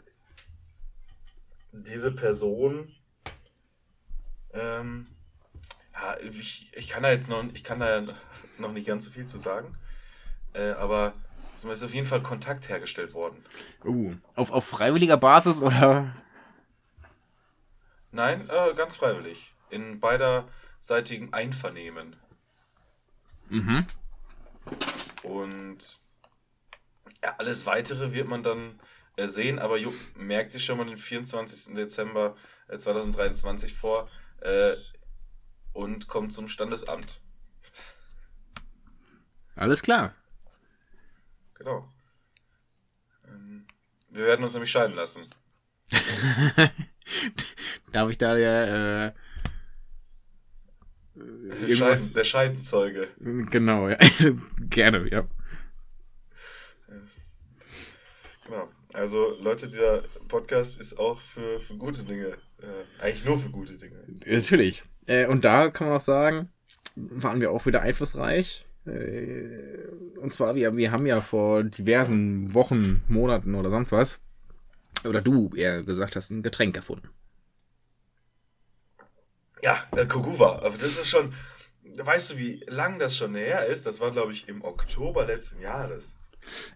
[1.72, 2.94] diese Person
[4.52, 5.06] Ähm,
[5.94, 8.02] ja, ich, ich kann da jetzt noch, ich kann da
[8.58, 9.76] noch nicht ganz so viel zu sagen.
[10.52, 11.14] Äh, aber
[11.56, 13.44] es ist auf jeden Fall Kontakt hergestellt worden.
[13.84, 16.14] Uh, auf, auf freiwilliger Basis oder?
[18.12, 19.54] Nein, äh, ganz freiwillig.
[19.68, 22.16] In beiderseitigem Einvernehmen.
[23.48, 23.86] Mhm.
[25.22, 26.00] Und
[27.22, 28.80] ja, alles weitere wird man dann
[29.28, 31.74] sehen, aber Jupp merkte schon mal den 24.
[31.74, 32.36] Dezember
[32.68, 34.08] äh, 2023 vor
[34.40, 34.74] äh,
[35.72, 37.20] und kommt zum Standesamt.
[39.56, 40.14] Alles klar.
[41.54, 41.92] Genau.
[43.28, 43.66] Ähm,
[44.08, 45.26] wir werden uns nämlich scheiden lassen.
[47.92, 49.12] Darf ich da ja äh,
[51.14, 53.08] Der, Scheiden, der Scheidenzeuge.
[53.18, 53.96] Genau, ja.
[54.70, 55.26] Gerne, ja.
[58.44, 58.68] Genau.
[58.92, 62.36] Also Leute, dieser Podcast ist auch für, für gute Dinge.
[62.58, 64.02] Äh, eigentlich nur für gute Dinge.
[64.26, 64.82] Natürlich.
[65.06, 66.50] Äh, und da kann man auch sagen,
[66.96, 68.66] waren wir auch wieder einflussreich.
[68.86, 69.88] Äh,
[70.20, 74.20] und zwar, wir, wir haben ja vor diversen Wochen, Monaten oder sonst was,
[75.04, 77.08] oder du eher gesagt hast, ein Getränk erfunden.
[79.62, 80.60] Ja, äh, Koguva.
[80.62, 81.32] Aber das ist schon.
[81.82, 83.84] Weißt du, wie lang das schon her ist?
[83.84, 86.14] Das war, glaube ich, im Oktober letzten Jahres.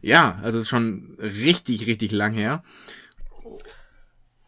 [0.01, 2.63] Ja, also ist schon richtig, richtig lang her.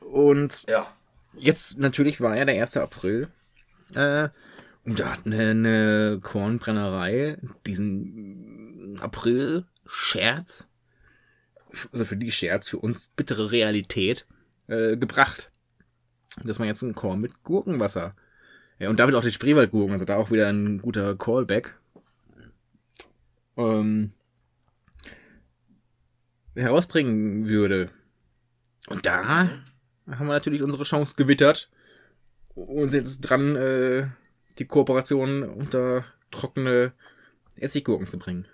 [0.01, 0.87] Und Ja.
[1.35, 2.77] jetzt natürlich war ja der 1.
[2.77, 3.29] April.
[3.95, 4.29] Äh,
[4.85, 10.69] und da hat eine, eine Kornbrennerei diesen April-Scherz,
[11.93, 14.27] also für die Scherz, für uns bittere Realität,
[14.69, 15.51] äh, gebracht.
[16.45, 18.15] Dass man jetzt einen Korn mit Gurkenwasser.
[18.79, 21.75] Ja, und damit auch die Spreewaldgurken, also da auch wieder ein guter Callback.
[23.57, 24.13] Ähm,
[26.57, 27.91] herausbringen würde.
[28.89, 29.49] Und da
[30.07, 31.71] haben wir natürlich unsere Chance gewittert
[32.55, 34.09] und sind jetzt dran, äh,
[34.59, 36.93] die Kooperation unter trockene
[37.57, 38.47] Essiggurken zu bringen.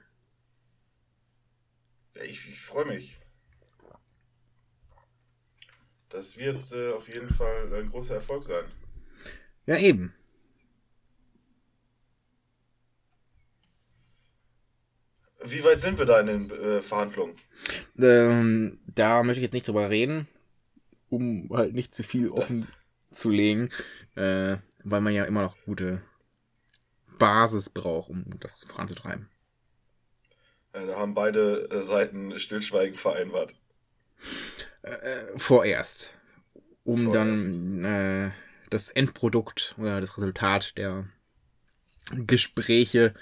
[2.24, 3.18] Ich, ich freue mich.
[6.08, 8.64] Das wird äh, auf jeden Fall ein großer Erfolg sein.
[9.66, 10.12] Ja, eben.
[15.44, 17.34] Wie weit sind wir da in den äh, Verhandlungen?
[17.98, 20.28] Ähm, da möchte ich jetzt nicht drüber reden,
[21.08, 22.66] um halt nicht zu viel offen
[23.10, 23.68] zu legen,
[24.14, 26.02] äh, weil man ja immer noch gute
[27.18, 29.28] Basis braucht, um das voranzutreiben.
[30.72, 33.54] Äh, da haben beide äh, Seiten Stillschweigen vereinbart.
[34.82, 36.14] Äh, vorerst.
[36.84, 37.46] Um Vorerst.
[37.46, 38.30] dann äh,
[38.70, 41.06] das Endprodukt oder das Resultat der
[42.10, 43.14] Gespräche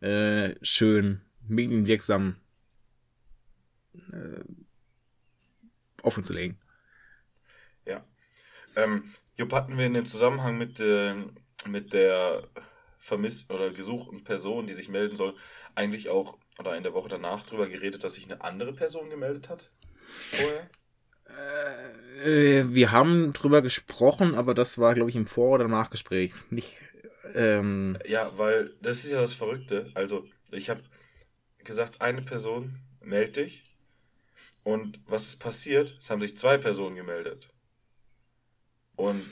[0.00, 2.36] äh, schön medienwirksam
[4.12, 4.44] äh,
[6.02, 6.58] offen zu legen.
[7.86, 8.04] Ja.
[8.76, 9.04] Ähm,
[9.36, 11.14] Jupp, hatten wir in dem Zusammenhang mit, äh,
[11.66, 12.48] mit der
[12.98, 15.34] vermissten oder gesuchten Person, die sich melden soll,
[15.74, 19.48] eigentlich auch oder in der Woche danach drüber geredet, dass sich eine andere Person gemeldet
[19.48, 19.72] hat?
[20.30, 20.70] Vorher?
[22.24, 26.32] Äh, wir haben drüber gesprochen, aber das war, glaube ich, im Vor- oder Nachgespräch.
[26.50, 26.76] Nicht,
[27.34, 29.90] ähm, Ja, weil das ist ja das Verrückte.
[29.94, 30.82] Also, ich habe
[31.64, 33.76] gesagt, eine Person meldet dich.
[34.62, 35.96] Und was ist passiert?
[35.98, 37.50] Es haben sich zwei Personen gemeldet.
[38.96, 39.24] Und.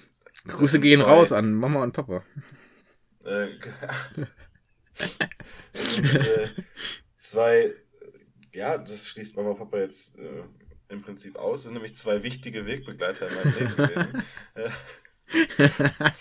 [0.45, 2.25] das Grüße gehen zwei- raus an Mama und Papa.
[3.25, 3.49] Äh,
[5.73, 6.49] sind, äh,
[7.17, 7.73] zwei,
[8.53, 10.43] ja, das schließt Mama und Papa jetzt äh,
[10.89, 11.61] im Prinzip aus.
[11.61, 14.23] Es sind nämlich zwei wichtige Wegbegleiter in meinem Leben gewesen.
[14.55, 14.71] Äh,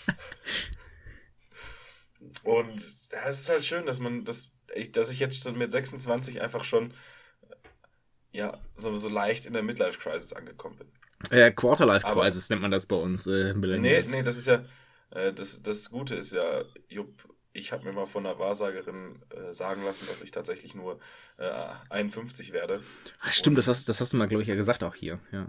[2.44, 6.40] Und es ist halt schön, dass man, dass ich, dass ich jetzt schon mit 26
[6.42, 10.88] einfach schon äh, ja, so, so leicht in der Midlife-Crisis angekommen bin.
[11.30, 14.10] Äh, Quarterlife Aber- Crisis nennt man das bei uns, äh, Nee, Millennials.
[14.10, 14.64] nee, das ist ja,
[15.10, 19.52] äh, das, das Gute ist ja, Jupp, ich habe mir mal von einer Wahrsagerin äh,
[19.52, 20.98] sagen lassen, dass ich tatsächlich nur
[21.38, 21.50] äh,
[21.90, 22.82] 51 werde.
[23.20, 25.20] Ah, stimmt, das hast, das hast du mal, glaube ich, ja gesagt auch hier.
[25.32, 25.48] Ja.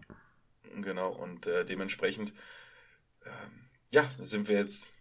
[0.81, 2.33] Genau, und äh, dementsprechend,
[3.25, 4.93] ähm, ja, sind wir jetzt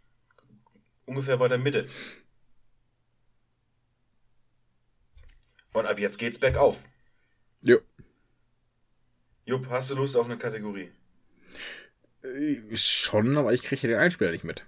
[1.07, 1.89] ungefähr bei der Mitte.
[5.75, 6.85] Und ab jetzt geht's bergauf.
[7.63, 7.83] Jo.
[9.47, 10.91] Jupp, hast du Lust auf eine Kategorie?
[12.25, 14.65] Äh, Schon, aber ich kriege den Einspieler nicht mit.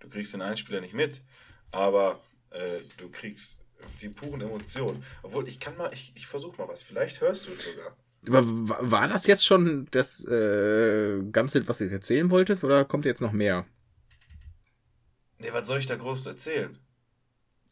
[0.00, 1.22] Du kriegst den Einspieler nicht mit,
[1.70, 2.20] aber
[2.50, 3.66] äh, du kriegst
[4.00, 5.04] die puren Emotionen.
[5.22, 6.82] Obwohl, ich kann mal, ich, ich versuche mal was.
[6.82, 7.96] Vielleicht hörst du es sogar.
[8.28, 12.84] Aber wa- war das jetzt schon das äh, Ganze, was du jetzt erzählen wolltest, oder
[12.84, 13.66] kommt jetzt noch mehr?
[15.38, 16.78] Nee, was soll ich da groß erzählen?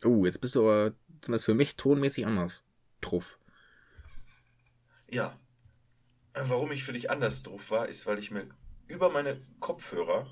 [0.04, 2.64] Oh, jetzt bist du aber zumindest für mich tonmäßig anders.
[3.00, 3.38] Truff.
[5.10, 5.38] Ja.
[6.34, 8.48] Äh, Warum ich für dich anders drauf war, ist, weil ich mir
[8.88, 10.26] über meine Kopfhörer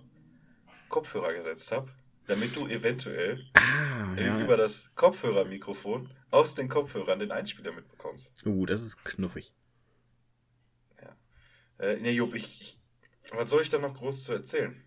[0.89, 1.89] Kopfhörer gesetzt habe,
[2.27, 4.41] damit du eventuell Ah, äh, ja.
[4.41, 8.45] über das Kopfhörermikrofon aus den Kopfhörern den Einspieler mitbekommst.
[8.45, 9.55] Uh, das ist knuffig.
[11.83, 12.79] Äh, ne, Jupp, ich, ich,
[13.33, 14.81] was soll ich da noch groß zu erzählen?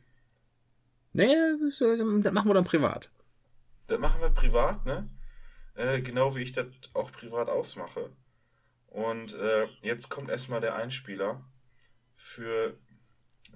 [1.12, 3.12] Nee, das, äh, das machen wir dann privat.
[3.88, 5.10] Das machen wir privat, ne?
[5.76, 8.12] Äh, genau wie ich das auch privat ausmache.
[8.88, 11.44] Und äh, jetzt kommt erstmal der Einspieler
[12.16, 12.78] für,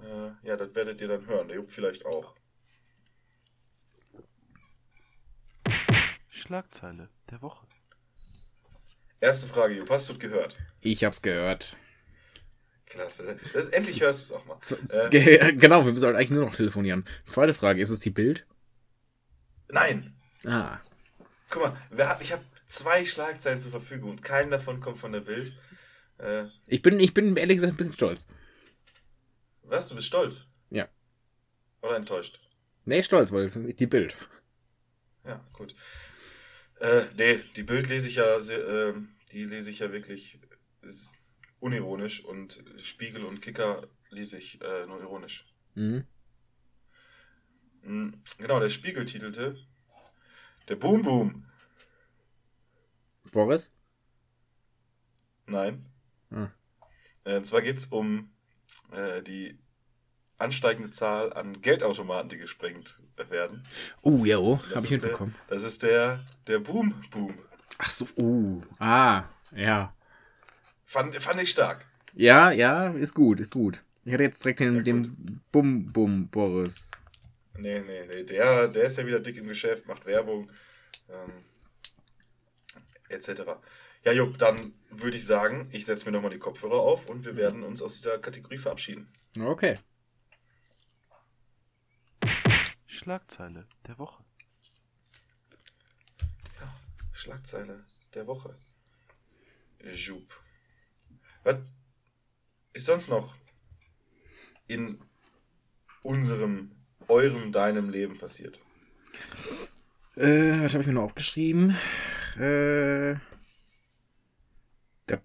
[0.01, 1.47] äh, ja, das werdet ihr dann hören.
[1.47, 2.35] Der Jupp vielleicht auch.
[6.29, 7.65] Schlagzeile der Woche.
[9.21, 10.57] Erste Frage, Jupp, hast du es gehört?
[10.81, 11.77] Ich hab's gehört.
[12.85, 13.37] Klasse.
[13.53, 14.59] Das, endlich hörst du es auch mal.
[14.61, 14.79] Z-
[15.13, 17.05] Äh, genau, wir sollten eigentlich nur noch telefonieren.
[17.25, 18.45] Zweite Frage, ist es die Bild?
[19.71, 20.15] nein!
[20.45, 20.79] Ah.
[21.49, 25.21] Guck mal, hat, ich habe zwei Schlagzeilen zur Verfügung und keinen davon kommt von der
[25.21, 25.55] Bild.
[26.19, 28.27] Äh, Ich bin, ich bin ehrlich gesagt ein bisschen stolz.
[29.63, 30.45] was, du bist stolz?
[30.69, 30.87] Ja.
[31.81, 32.39] Oder enttäuscht?
[32.85, 34.15] Nee, stolz, weil es die Bild.
[35.25, 35.75] Ja, gut.
[36.79, 40.39] Äh, nee, die Bild lese ich ja, sehr, ähm, die lese ich ja wirklich
[41.59, 45.45] unironisch und Spiegel und Kicker lese ich äh, nur ironisch.
[45.75, 46.05] Mhm.
[47.83, 49.57] Mhm, Genau, der Spiegel titelte
[50.69, 51.45] Der Boom Boom.
[53.31, 53.71] Boris?
[55.47, 55.85] Nein.
[57.25, 58.29] Äh, und zwar geht es um
[58.91, 59.57] äh, die
[60.37, 62.99] ansteigende Zahl an Geldautomaten, die gesprengt
[63.29, 63.63] werden.
[64.03, 65.35] Uh, ja, oh, Das hab ich mitbekommen.
[65.49, 67.33] Der, das ist der, der Boom Boom.
[67.79, 68.61] Ach so, uh.
[68.77, 69.23] Ah,
[69.55, 69.93] ja.
[70.85, 71.85] Fand, fand ich stark.
[72.13, 73.83] Ja, ja, ist gut, ist gut.
[74.05, 76.91] Ich hatte jetzt direkt den, Ja, den Bum Bum Boris.
[77.57, 78.23] Nee, nee, nee.
[78.23, 80.51] Der, der ist ja wieder dick im Geschäft, macht Werbung,
[81.09, 81.33] ähm,
[83.09, 83.41] etc.
[84.03, 87.35] Ja, Jupp, dann würde ich sagen, ich setze mir nochmal die Kopfhörer auf und wir
[87.35, 89.11] werden uns aus dieser Kategorie verabschieden.
[89.39, 89.77] Okay.
[92.85, 94.23] Schlagzeile der Woche.
[97.19, 97.83] Schlagzeile
[98.13, 98.55] der Woche.
[99.83, 100.41] Jupp.
[101.43, 101.57] Was
[102.71, 103.35] ist sonst noch
[104.67, 105.03] in
[106.01, 106.71] unserem,
[107.09, 108.59] eurem, deinem Leben passiert?
[110.15, 111.75] Äh, was habe ich mir noch aufgeschrieben?
[112.37, 113.15] Äh,
[115.07, 115.19] das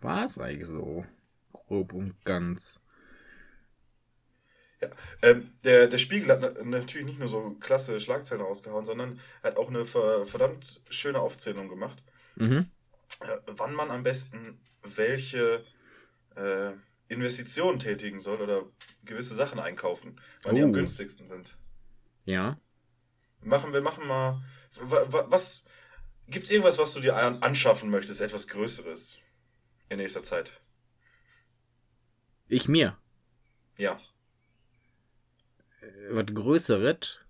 [0.00, 1.04] war's eigentlich so.
[1.52, 2.80] Grob und ganz.
[4.80, 4.90] Ja,
[5.22, 9.56] ähm, der, der Spiegel hat na- natürlich nicht nur so klasse Schlagzeilen rausgehauen, sondern hat
[9.56, 12.02] auch eine ver verdammt schöne Aufzählung gemacht,
[12.36, 12.70] Mhm.
[13.20, 15.64] äh, wann man am besten welche
[16.36, 16.72] äh,
[17.08, 18.64] Investitionen tätigen soll oder
[19.04, 20.72] gewisse Sachen einkaufen, weil die am Oh.
[20.72, 21.56] günstigsten sind.
[22.24, 22.58] Ja.
[23.40, 24.42] Machen wir machen mal.
[24.80, 25.64] wa- wa- Was
[26.26, 29.18] gibt's irgendwas, was du dir an, anschaffen möchtest, etwas Größeres
[29.88, 30.60] in nächster Zeit?
[32.48, 32.98] Ich mir.
[33.78, 34.00] Ja,
[35.80, 37.20] Äh, Was Größeres.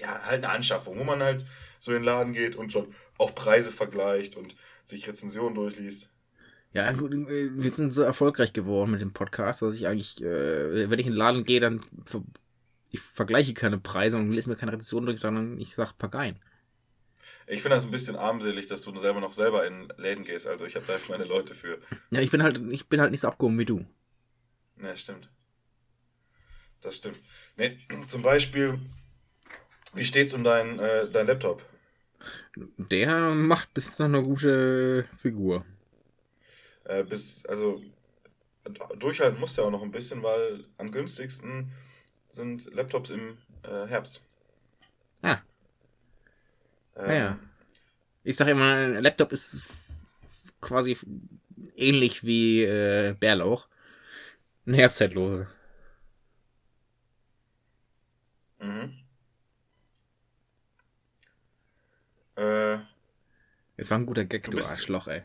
[0.00, 1.44] ja, halt eine Anschaffung, wo man halt
[1.78, 6.08] so in den Laden geht und schon auch Preise vergleicht und sich Rezensionen durchliest.
[6.72, 10.88] Ja, gut, äh, wir sind so erfolgreich geworden mit dem Podcast, dass ich eigentlich, äh,
[10.88, 12.22] wenn ich in den Laden gehe, dann ver
[12.92, 16.40] ich vergleiche keine Preise und lese mir keine Rezension durch, sondern ich sag pack ein.
[17.46, 20.46] Ich finde das ein bisschen armselig, dass du selber noch selber in Läden gehst.
[20.48, 21.78] Also ich habe da meine Leute für.
[22.10, 23.84] Ja, ich bin halt, ich bin halt nicht so abgehoben wie du.
[24.76, 25.28] Ne, stimmt.
[26.80, 27.20] Das stimmt.
[27.56, 28.80] Ne, zum Beispiel,
[29.94, 31.62] wie steht's um deinen äh, dein Laptop?
[32.56, 35.64] Der macht bis jetzt noch eine gute Figur.
[36.90, 37.80] Äh, bis, also
[38.98, 41.70] durchhalten musst du ja auch noch ein bisschen, weil am günstigsten
[42.28, 44.20] sind Laptops im äh, Herbst.
[45.22, 45.38] Ah.
[46.96, 47.38] Ähm, Ja, ja.
[48.24, 49.62] Ich sag immer, ein Laptop ist
[50.60, 50.96] quasi
[51.76, 53.68] ähnlich wie äh, Bärlauch.
[54.66, 55.46] Ein Herbstzeitlose.
[58.60, 58.98] Mhm.
[62.36, 62.78] Äh,
[63.76, 65.22] Es war ein guter Gag, Du du, Arschloch, ey.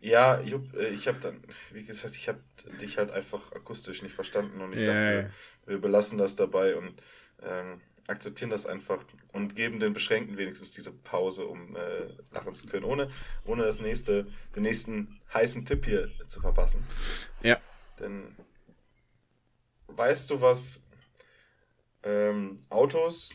[0.00, 1.42] Ja, Jupp, äh, ich habe dann,
[1.72, 2.40] wie gesagt, ich habe
[2.80, 5.30] dich halt einfach akustisch nicht verstanden und ich Ja, dachte,
[5.66, 7.02] wir belassen das dabei und
[7.42, 12.66] ähm, akzeptieren das einfach und geben den Beschränkten wenigstens diese Pause, um äh, lachen zu
[12.66, 13.10] können, ohne,
[13.44, 14.26] ohne das nächste,
[14.56, 16.82] den nächsten heißen Tipp hier zu verpassen.
[17.42, 17.60] Ja.
[17.98, 18.36] Denn
[19.88, 20.82] weißt du, was
[22.02, 23.30] ähm, Autos,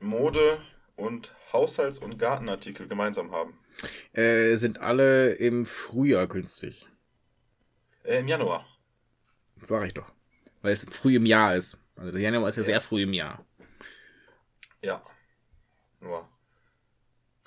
[0.00, 0.60] Mode
[0.96, 3.58] und Haushalts- und Gartenartikel gemeinsam haben?
[4.12, 6.88] Äh, sind alle im Frühjahr günstig.
[8.04, 8.66] Äh, Im Januar.
[9.62, 10.12] Sag ich doch.
[10.62, 11.78] Weil es früh im Jahr ist.
[11.96, 12.66] Also der Januar ist ja, Ja.
[12.66, 13.44] sehr früh im Jahr.
[14.82, 15.02] Ja.
[16.00, 16.28] Nur.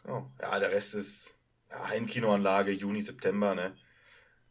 [0.03, 0.32] Genau.
[0.41, 1.32] Ja, der Rest ist
[1.69, 3.77] ja, Heimkinoanlage, Juni, September, ne?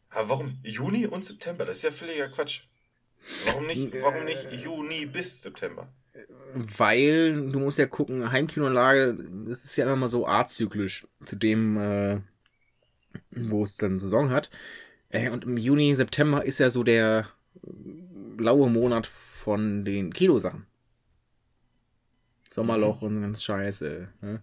[0.09, 1.65] Aber warum Juni und September?
[1.65, 2.61] Das ist ja völliger Quatsch.
[3.45, 5.91] Warum nicht, warum nicht Juni bis September?
[6.53, 11.77] Weil du musst ja gucken, Heimkinoanlage, das ist ja immer mal so azyklisch zu dem,
[11.77, 12.21] äh,
[13.31, 14.49] wo es dann Saison hat.
[15.09, 17.27] Äh, und im Juni, September ist ja so der
[17.61, 20.65] blaue Monat von den Kinosachen.
[22.49, 24.07] Sommerloch und ganz scheiße.
[24.21, 24.41] Ne?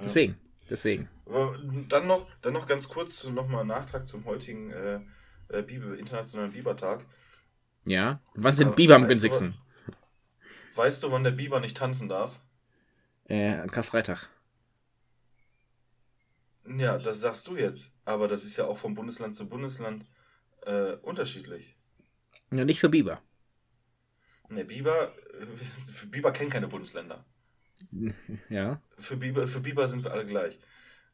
[0.00, 0.36] Deswegen,
[0.68, 1.08] deswegen.
[1.26, 1.58] Aber
[1.88, 5.00] Dann noch, dann noch ganz kurz nochmal ein Nachtrag zum heutigen äh,
[5.48, 7.06] äh, Biber, Internationalen Bibertag.
[7.86, 8.20] Ja.
[8.34, 9.54] Wann sind Aber Biber am du günstigsten?
[10.74, 12.40] Weißt du, wann der Biber nicht tanzen darf?
[13.26, 14.28] Äh, Karfreitag.
[16.66, 17.92] Ja, das sagst du jetzt.
[18.04, 20.04] Aber das ist ja auch von Bundesland zu Bundesland
[20.62, 21.76] äh, unterschiedlich.
[22.52, 23.20] Ja, nicht für Biber.
[24.48, 27.24] Ne, Biber, äh, für Biber kennen keine Bundesländer.
[28.48, 28.80] Ja.
[28.98, 30.58] Für Biber, für Biber sind wir alle gleich.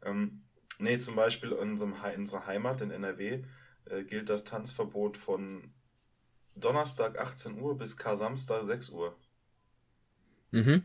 [0.02, 0.42] Ähm,
[0.78, 3.44] nee, zum Beispiel in, unserem, in unserer Heimat in NRW
[3.86, 5.72] äh, gilt das Tanzverbot von
[6.60, 9.16] Donnerstag 18 Uhr bis Kar-Samstag 6 Uhr.
[10.50, 10.84] Mhm.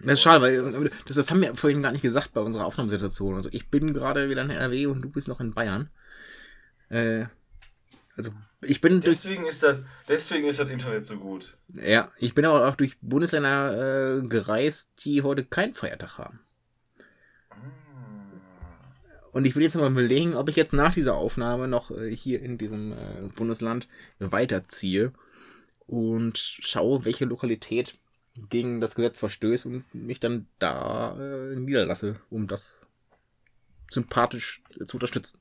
[0.00, 2.66] Das ist schade, weil Das- das, das haben wir vorhin gar nicht gesagt bei unserer
[2.66, 3.34] Aufnahmesituation.
[3.36, 5.88] Also ich bin gerade wieder in NRW und du bist noch in Bayern.
[6.90, 7.26] Äh,
[8.16, 8.30] also
[8.62, 11.56] ich bin durch, Deswegen ist, das, deswegen ist das Internet so gut.
[11.68, 16.40] ja, ich bin aber auch durch Bundesländer äh, gereist, die heute keinen Feiertag haben.
[19.36, 22.40] Und ich will jetzt mal überlegen, ob ich jetzt nach dieser Aufnahme noch äh, hier
[22.40, 23.86] in diesem äh, Bundesland
[24.18, 25.12] weiterziehe
[25.86, 27.98] und schaue, welche Lokalität
[28.48, 32.86] gegen das Gesetz verstößt und mich dann da äh, niederlasse, um das
[33.90, 35.38] sympathisch zu unterstützen.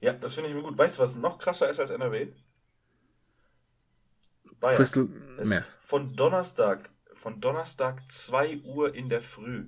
[0.00, 0.78] Ja, das finde ich mir gut.
[0.78, 2.28] Weißt du, was noch krasser ist als NRW?
[4.60, 4.76] Bayern.
[4.76, 5.64] Crystal Es- Meth.
[5.80, 9.66] Von Donnerstag, von Donnerstag 2 Uhr in der Früh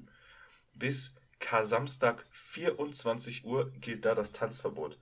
[0.74, 4.98] bis Kar-Samstag 24 Uhr gilt da das Tanzverbot.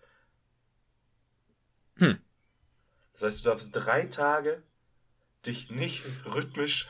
[1.97, 2.19] Hm.
[3.13, 4.61] Das heißt, du darfst drei Tage
[5.47, 6.89] dich nicht rhythmisch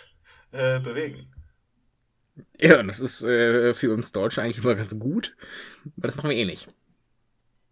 [0.53, 1.31] äh, bewegen.
[2.59, 5.37] Ja, das ist äh, für uns Deutsche eigentlich immer ganz gut,
[5.97, 6.69] weil das machen wir eh nicht.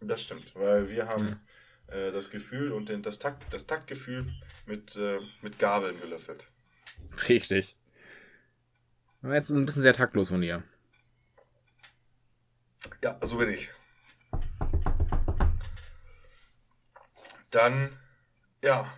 [0.00, 1.40] Das stimmt, weil wir haben
[1.86, 4.30] äh, das Gefühl und den, das, Takt, das Taktgefühl
[4.66, 6.46] mit, äh, mit Gabeln gelöffelt.
[7.26, 7.74] Richtig.
[9.22, 10.62] Jetzt ist ein bisschen sehr taktlos von dir.
[13.02, 13.70] Ja, so bin ich.
[17.50, 17.96] Dann,
[18.62, 18.92] ja,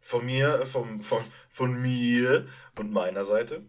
[0.00, 3.64] von mir, vom, von, von mir und meiner Seite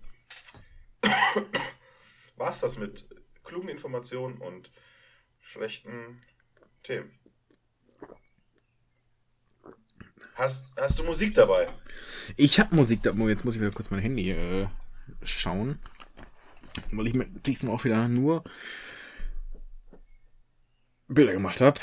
[2.37, 3.09] war es das mit
[3.43, 4.71] klugen Informationen und
[5.41, 6.21] schlechten
[6.83, 7.11] Themen.
[10.35, 11.67] Hast, hast du Musik dabei?
[12.37, 13.11] Ich habe Musik da.
[13.11, 14.67] Jetzt muss ich wieder kurz mein Handy äh,
[15.21, 15.79] schauen.
[16.91, 18.43] Weil ich mir diesmal auch wieder nur
[21.13, 21.79] Bilder gemacht habe.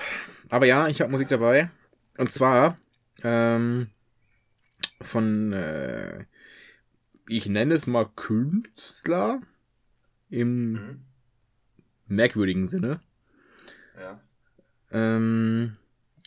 [0.50, 1.70] Aber ja, ich habe Musik dabei.
[2.18, 2.78] Und zwar
[3.22, 3.90] ähm,
[5.00, 6.24] von, äh,
[7.28, 9.40] ich nenne es mal Künstler
[10.30, 11.04] im Mhm.
[12.06, 13.00] merkwürdigen Sinne.
[13.98, 14.20] Ja.
[14.90, 15.76] Ähm,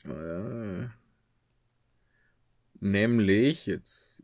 [0.06, 0.88] äh,
[2.80, 4.24] nämlich jetzt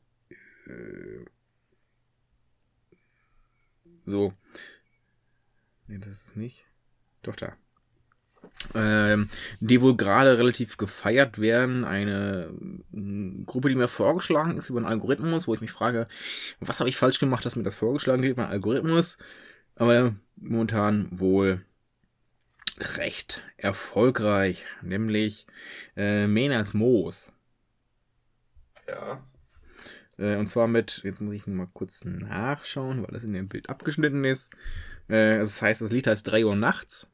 [0.68, 1.26] äh,
[4.04, 4.34] so.
[5.88, 6.66] Nee, das ist es nicht.
[7.24, 7.56] Doch da.
[8.76, 9.30] Ähm,
[9.60, 11.86] die wohl gerade relativ gefeiert werden.
[11.86, 12.50] Eine
[12.92, 16.08] mm, Gruppe, die mir vorgeschlagen ist über einen Algorithmus, wo ich mich frage,
[16.60, 19.18] was habe ich falsch gemacht, dass mir das vorgeschlagen wird über einen Algorithmus.
[19.76, 21.62] Aber momentan wohl
[22.98, 25.48] recht erfolgreich, nämlich
[25.96, 27.32] äh, Menas Moos.
[28.88, 29.26] Ja.
[30.18, 33.70] Äh, und zwar mit, jetzt muss ich mal kurz nachschauen, weil das in dem Bild
[33.70, 34.54] abgeschnitten ist.
[35.08, 37.12] Äh, das heißt, das Lied heißt 3 Uhr nachts.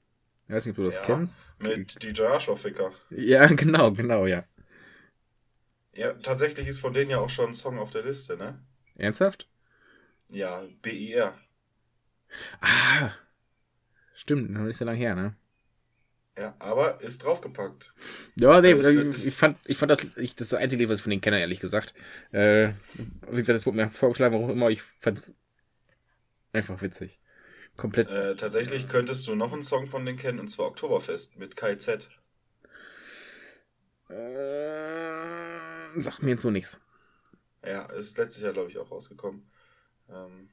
[0.54, 1.56] Ich weiß nicht, ob du das Ja, kennst.
[1.60, 2.92] Mit DJ Arschlochficker.
[3.10, 4.44] Ja, genau, genau, ja.
[5.94, 8.64] Ja, tatsächlich ist von denen ja auch schon ein Song auf der Liste, ne?
[8.96, 9.46] Ernsthaft?
[10.30, 11.34] Ja, BIR.
[12.62, 13.14] Ah,
[14.16, 15.36] stimmt, noch nicht so lange her, ne?
[16.38, 17.94] Ja, aber ist draufgepackt.
[18.36, 20.90] Ja, nee, Also, ich, es- ich fand, ich fand das, ich, das ist das einzige
[20.90, 21.94] was ich von denen kenne, ehrlich gesagt.
[22.32, 22.70] Äh,
[23.30, 25.36] wie gesagt, das wurde mir vorgeschlagen, warum auch immer, ich fand's
[26.54, 27.20] einfach witzig.
[27.78, 31.56] Komplett Äh, tatsächlich könntest du noch einen Song von denen kennen, und zwar Oktoberfest mit
[31.56, 32.10] KZ.
[34.10, 36.80] Äh, sagt mir jetzt so nichts.
[37.66, 39.50] Ja, ist letztes Jahr, glaube ich, auch rausgekommen.
[40.10, 40.50] Ähm,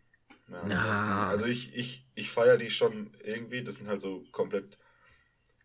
[0.49, 1.29] ja, Ah.
[1.29, 3.63] Also ich, ich, ich feiere die schon irgendwie.
[3.63, 4.79] Das sind halt so komplett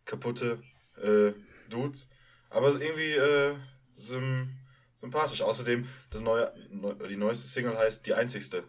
[0.06, 0.62] kaputte
[1.02, 1.34] äh,
[1.70, 2.10] Dudes.
[2.50, 3.56] Aber irgendwie äh,
[3.96, 4.50] sym
[4.94, 5.42] sympathisch.
[5.42, 8.64] Außerdem, das neue, neu, die neueste Single heißt Die Einzigste.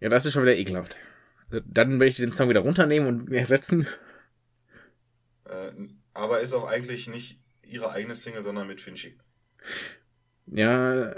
[0.00, 0.96] Ja, das ist schon wieder ekelhaft.
[1.50, 3.86] Dann werde ich den Song wieder runternehmen und ersetzen.
[5.44, 5.72] Äh,
[6.12, 9.16] aber ist auch eigentlich nicht ihre eigene Single, sondern mit Finchi.
[10.46, 11.14] Ja,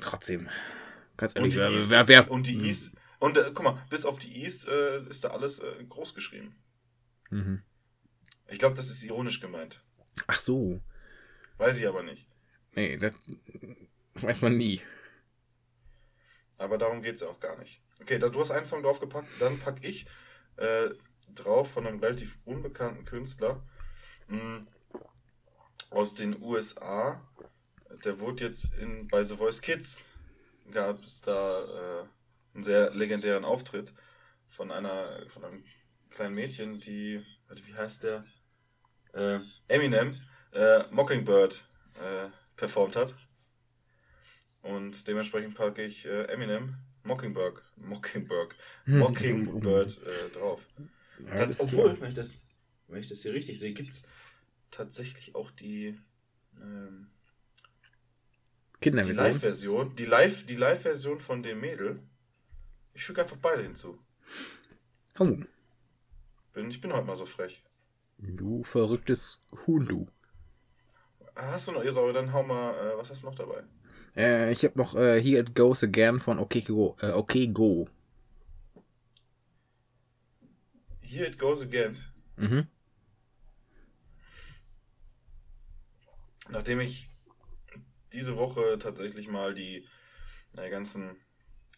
[0.00, 0.48] trotzdem.
[1.16, 3.82] Ganz Und ehrlich, die wer, East, wer, wer, und die East, und äh, guck mal,
[3.90, 6.54] bis auf die East äh, ist da alles äh, groß geschrieben.
[7.30, 7.62] Mhm.
[8.46, 9.82] Ich glaube, das ist ironisch gemeint.
[10.26, 10.80] Ach so.
[11.58, 12.28] Weiß ich aber nicht.
[12.74, 13.12] Nee, das
[14.14, 14.80] weiß man nie.
[16.56, 17.82] Aber darum geht es auch gar nicht.
[18.00, 20.06] Okay, da, du hast einen Song draufgepackt, dann pack ich
[20.56, 20.90] äh,
[21.34, 23.62] drauf von einem relativ unbekannten Künstler
[24.28, 24.66] mh,
[25.90, 27.22] aus den USA.
[28.04, 30.20] Der wurde jetzt in, bei The Voice Kids,
[30.70, 32.06] gab es da äh,
[32.54, 33.92] einen sehr legendären Auftritt
[34.48, 35.64] von einer von einem
[36.10, 37.24] kleinen Mädchen, die,
[37.64, 38.24] wie heißt der?
[39.12, 40.20] Äh, Eminem,
[40.52, 43.14] äh, Mockingbird äh, performt hat.
[44.62, 46.76] Und dementsprechend packe ich äh, Eminem
[47.08, 48.54] Mockingbird, Mockingbird,
[48.86, 50.60] Mockingbird äh, drauf.
[51.26, 52.42] Ja, Tats- obwohl, wenn ich, das,
[52.86, 54.02] wenn ich das hier richtig sehe, gibt es
[54.70, 55.98] tatsächlich auch die,
[56.60, 57.08] ähm,
[58.84, 58.90] die.
[58.90, 59.94] Live-Version.
[59.96, 62.00] Die Live- die Live-Version von dem Mädel.
[62.94, 63.98] Ich füge einfach beide hinzu.
[65.18, 65.24] Oh,
[66.52, 67.64] Bin, ich bin heute mal so frech.
[68.18, 70.08] du verrücktes Huhn, du.
[71.34, 73.62] Hast du noch, Esau, dann hau mal, äh, was hast du noch dabei?
[74.16, 76.96] Äh, ich habe noch äh, Here It Goes Again von Okay Go.
[77.00, 77.88] Äh, okay Go.
[81.08, 81.96] Here it goes again.
[82.36, 82.68] Mhm.
[86.50, 87.08] Nachdem ich
[88.12, 89.88] diese Woche tatsächlich mal die
[90.58, 91.16] äh, ganzen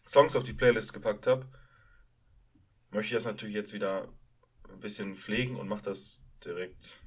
[0.05, 1.49] Songs auf die Playlist gepackt habe,
[2.89, 4.09] möchte ich das natürlich jetzt wieder
[4.69, 6.99] ein bisschen pflegen und mache das direkt,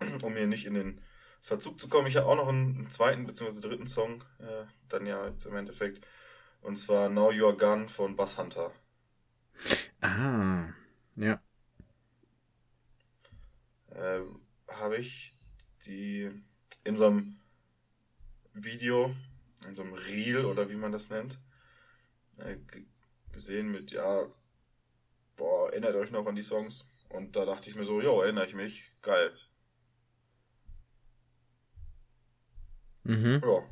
[0.00, 1.00] äh, um mir nicht in den
[1.46, 2.08] Verzug zu kommen.
[2.08, 3.68] Ich habe auch noch einen, zweiten bzw.
[3.68, 6.04] dritten Song, äh, dann ja jetzt im Endeffekt,
[6.60, 8.72] und zwar Now You're Gone von Bass Hunter.
[10.00, 10.64] Ah,
[11.14, 11.40] ja.
[13.90, 14.22] äh,
[14.66, 15.36] habe ich
[15.86, 16.32] die
[16.82, 17.38] in so einem
[18.52, 19.14] Video,
[19.68, 21.38] in so einem Reel oder wie man das nennt,
[22.38, 22.56] äh,
[23.32, 24.26] gesehen mit, ja,
[25.36, 26.88] boah, erinnert euch noch an die Songs?
[27.08, 29.32] Und da dachte ich mir so, jo, erinnere ich mich, geil.
[33.06, 33.42] Mhm.
[33.44, 33.62] Ja.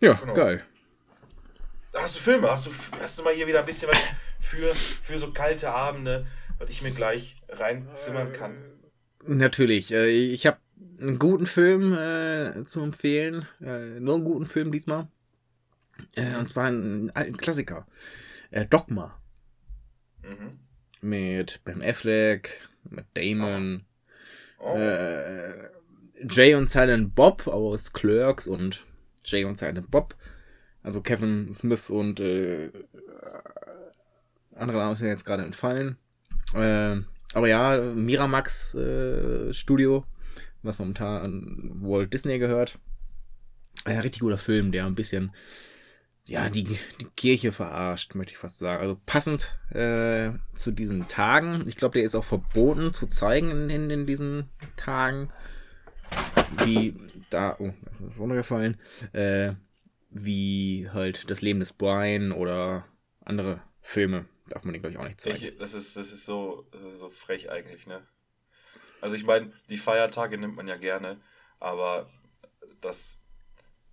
[0.00, 0.34] Ja, Genau.
[0.34, 0.64] geil.
[1.94, 2.48] Hast du Filme?
[2.50, 2.70] Hast du,
[3.00, 3.98] hast du mal hier wieder ein bisschen was
[4.38, 6.26] für, für so kalte Abende,
[6.58, 8.56] was ich mir gleich reinzimmern kann?
[9.26, 9.90] Natürlich.
[9.92, 10.58] Äh, ich habe
[11.00, 13.48] einen guten Film äh, zu empfehlen.
[13.60, 15.08] Äh, nur einen guten Film diesmal.
[16.14, 17.86] Äh, und zwar einen alten Klassiker.
[18.52, 19.20] Äh, Dogma.
[20.22, 20.60] Mhm.
[21.00, 23.84] Mit Ben Affleck, mit Damon,
[24.60, 25.70] Oh, äh,
[26.28, 28.84] Jay und Silent Bob aus Clerks und
[29.24, 30.14] Jay und Silent Bob.
[30.82, 32.70] Also Kevin Smith und äh,
[34.54, 35.96] andere Namen sind mir jetzt gerade entfallen.
[36.54, 36.96] Äh,
[37.34, 40.04] aber ja, Miramax äh, Studio,
[40.62, 42.78] was momentan Walt Disney gehört.
[43.84, 45.32] Ein richtig guter Film, der ein bisschen
[46.28, 46.78] ja, die, die
[47.16, 48.82] Kirche verarscht, möchte ich fast sagen.
[48.82, 51.64] Also passend äh, zu diesen Tagen.
[51.66, 55.30] Ich glaube, der ist auch verboten zu zeigen in, in, in diesen Tagen.
[56.64, 56.94] Wie
[57.30, 58.80] da, oh, da ist was runtergefallen.
[59.12, 59.54] Äh,
[60.10, 62.86] wie halt das Leben des Brian oder
[63.24, 64.26] andere Filme.
[64.48, 65.36] Darf man den, glaube ich, auch nicht zeigen.
[65.36, 66.66] Ich, das ist, das ist so,
[66.96, 68.06] so frech eigentlich, ne?
[69.00, 71.20] Also ich meine, die Feiertage nimmt man ja gerne,
[71.60, 72.10] aber
[72.80, 73.20] dass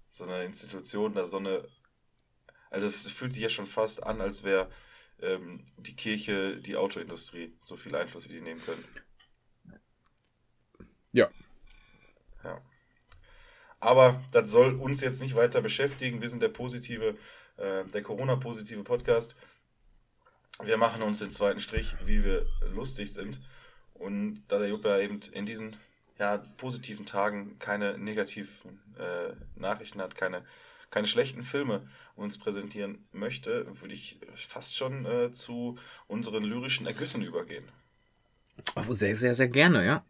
[0.10, 1.68] so eine Institution da so eine.
[2.70, 4.72] Also es fühlt sich ja schon fast an, als wäre
[5.22, 7.56] ähm, die Kirche die Autoindustrie.
[7.60, 8.84] So viel Einfluss, wie die nehmen können.
[11.12, 11.30] Ja.
[13.86, 16.20] Aber das soll uns jetzt nicht weiter beschäftigen.
[16.20, 17.16] Wir sind der positive,
[17.58, 19.36] äh, der Corona-positive Podcast.
[20.64, 23.40] Wir machen uns den zweiten Strich, wie wir lustig sind.
[23.94, 25.76] Und da der Jupp ja eben in diesen
[26.18, 30.44] ja, positiven Tagen keine negativen äh, Nachrichten hat, keine,
[30.90, 37.22] keine schlechten Filme uns präsentieren möchte, würde ich fast schon äh, zu unseren lyrischen Ergüssen
[37.22, 37.66] übergehen.
[38.76, 40.04] Oh, sehr, sehr, sehr gerne, ja.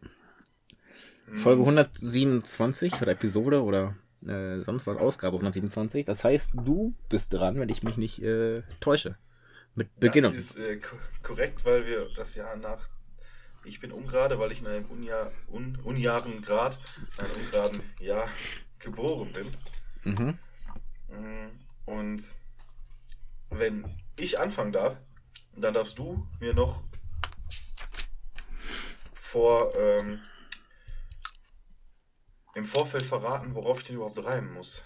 [1.34, 3.96] Folge 127 oder Episode oder
[4.26, 6.04] äh, sonst was, Ausgabe 127.
[6.04, 9.16] Das heißt, du bist dran, wenn ich mich nicht äh, täusche.
[9.74, 10.32] Mit Beginnung.
[10.32, 12.88] Das ist äh, ko korrekt, weil wir das Jahr nach.
[13.64, 16.78] Ich bin ungerade, weil ich in einem Unjahr, un, unjaren Grad,
[17.18, 18.28] in einem ungeraden Jahr
[18.78, 19.46] geboren bin.
[20.04, 20.38] Mhm.
[21.08, 21.50] Mm,
[21.84, 22.22] Und
[23.50, 23.84] wenn
[24.18, 24.96] ich anfangen darf,
[25.56, 26.84] dann darfst du mir noch
[29.14, 30.20] vor ähm,
[32.56, 34.82] im Vorfeld verraten, worauf ich denn überhaupt reimen muss.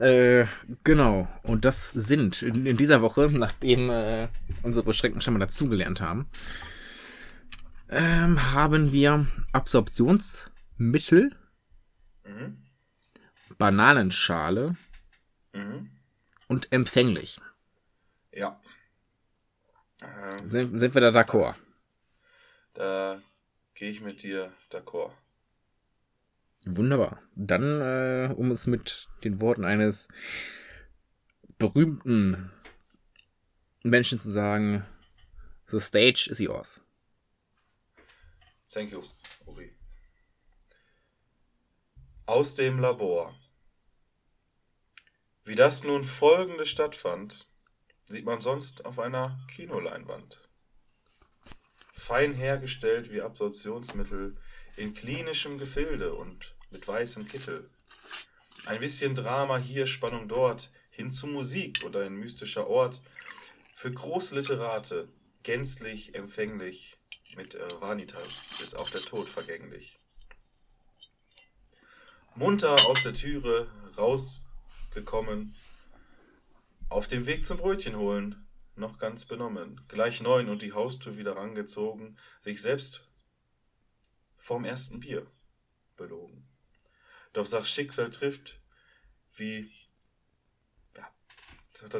[0.00, 0.46] Äh,
[0.82, 1.28] genau.
[1.44, 4.28] Und das sind in, in dieser Woche, nachdem äh,
[4.62, 6.28] unsere Beschränkten schon mal dazugelernt haben,
[7.88, 11.36] ähm, haben wir Absorptionsmittel,
[12.24, 12.56] Mhm.
[13.58, 14.76] Bananenschale
[15.52, 15.90] Mhm.
[16.48, 17.40] und empfänglich.
[18.32, 18.60] Ja.
[20.02, 21.54] Ähm, Sind, sind wir da d'accord?
[22.74, 23.20] da
[23.74, 25.10] gehe ich mit dir d'accord.
[26.64, 27.22] Wunderbar.
[27.34, 30.08] Dann, äh, um es mit den Worten eines
[31.58, 32.52] berühmten
[33.82, 34.84] Menschen zu sagen,
[35.66, 36.80] the stage is yours.
[38.68, 39.02] Thank you,
[39.44, 39.76] Uri.
[42.26, 43.34] Aus dem Labor.
[45.44, 47.48] Wie das nun folgende stattfand,
[48.06, 50.40] sieht man sonst auf einer Kinoleinwand.
[51.92, 54.36] Fein hergestellt wie Absorptionsmittel
[54.76, 57.68] in klinischem Gefilde und mit weißem Kittel.
[58.64, 63.00] Ein bisschen Drama hier, Spannung dort, hin zu Musik oder ein mystischer Ort.
[63.74, 65.08] Für Großliterate
[65.42, 66.96] gänzlich empfänglich,
[67.34, 69.98] mit äh, Vanitas ist auch der Tod vergänglich.
[72.34, 75.54] Munter aus der Türe rausgekommen,
[76.88, 78.46] auf dem Weg zum Brötchen holen,
[78.76, 83.02] noch ganz benommen, gleich neun und die Haustür wieder rangezogen, sich selbst
[84.42, 85.24] vorm ersten Bier
[85.96, 86.44] belogen.
[87.32, 88.60] Doch das Schicksal trifft,
[89.36, 89.70] wie,
[90.96, 91.08] ja,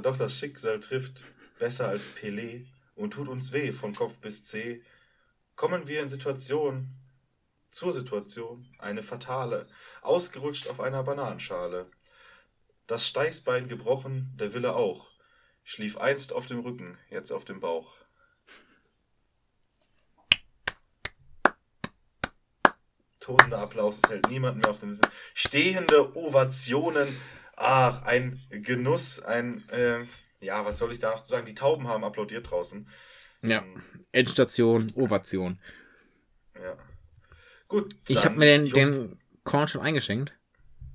[0.00, 1.22] doch das Schicksal trifft
[1.60, 2.66] besser als Pelé
[2.96, 4.84] und tut uns weh von Kopf bis Zeh,
[5.54, 6.92] kommen wir in Situation,
[7.70, 9.68] zur Situation, eine fatale,
[10.02, 11.90] ausgerutscht auf einer Bananenschale.
[12.88, 15.12] Das Steißbein gebrochen, der Wille auch,
[15.62, 18.01] schlief einst auf dem Rücken, jetzt auf dem Bauch.
[23.22, 25.06] Tosender Applaus, es hält niemand mehr auf den Sinn.
[25.32, 27.08] Stehende Ovationen,
[27.56, 30.04] ach, ein Genuss, ein, äh,
[30.40, 31.46] ja, was soll ich da sagen?
[31.46, 32.86] Die Tauben haben applaudiert draußen.
[33.42, 33.62] Ja.
[33.62, 35.58] Ähm, Endstation, Ovation.
[36.60, 36.76] Ja.
[37.68, 37.94] Gut.
[38.08, 38.74] Ich habe mir den, Jupp.
[38.74, 40.32] den Korn schon eingeschenkt.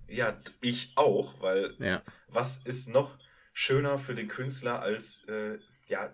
[0.07, 2.01] Ja, ich auch, weil Ja.
[2.27, 3.17] was ist noch
[3.53, 6.13] schöner für den Künstler als äh, ja,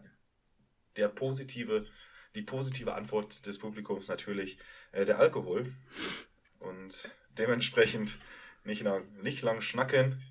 [0.95, 1.85] der positive,
[2.35, 4.57] die positive Antwort des Publikums natürlich
[4.93, 5.73] äh, der Alkohol.
[6.59, 8.17] Und dementsprechend
[8.63, 10.23] nicht lang, nicht lang schnacken,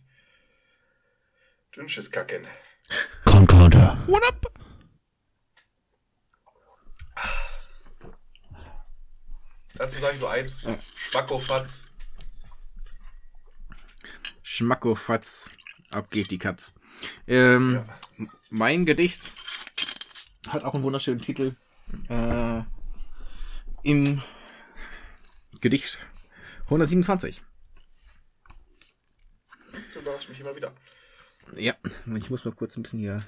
[1.76, 2.46] Dünnsches kacken.
[3.24, 4.02] Concorder.
[4.06, 4.52] What up?
[9.74, 10.58] Dazu sage ich so eins,
[11.10, 11.84] Schmackofatz.
[14.42, 15.50] Schmackofatz.
[15.90, 16.74] Ab geht die Katz.
[17.26, 17.84] Ähm,
[18.18, 18.28] Ja.
[18.50, 19.32] Mein Gedicht
[20.48, 21.56] hat auch einen wunderschönen Titel.
[22.08, 22.62] Äh,
[23.82, 24.22] Im
[25.62, 26.00] Gedicht
[26.64, 27.40] 127.
[29.92, 30.74] Du überraschst mich immer wieder.
[31.54, 31.76] Ja,
[32.16, 33.24] ich muss mal kurz ein bisschen hier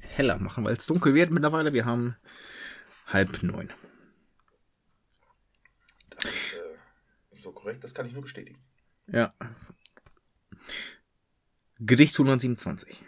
[0.00, 1.74] heller machen, weil es dunkel wird mittlerweile.
[1.74, 2.16] Wir haben
[3.06, 3.70] halb neun.
[6.08, 6.58] Das ist äh,
[7.34, 8.64] so korrekt, das kann ich nur bestätigen.
[9.06, 9.34] Ja.
[11.80, 13.04] Gedicht 127.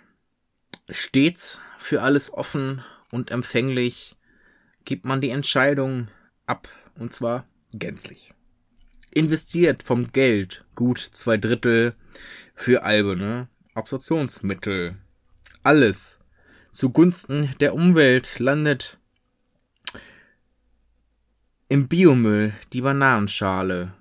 [0.90, 4.18] Stets für alles offen und empfänglich
[4.84, 6.08] gibt man die Entscheidung
[6.44, 8.34] ab, und zwar gänzlich.
[9.12, 11.94] Investiert vom Geld gut zwei Drittel
[12.54, 14.96] für alberne Absorptionsmittel.
[15.62, 16.20] Alles
[16.72, 18.98] zugunsten der Umwelt landet
[21.68, 23.94] im Biomüll die Bananenschale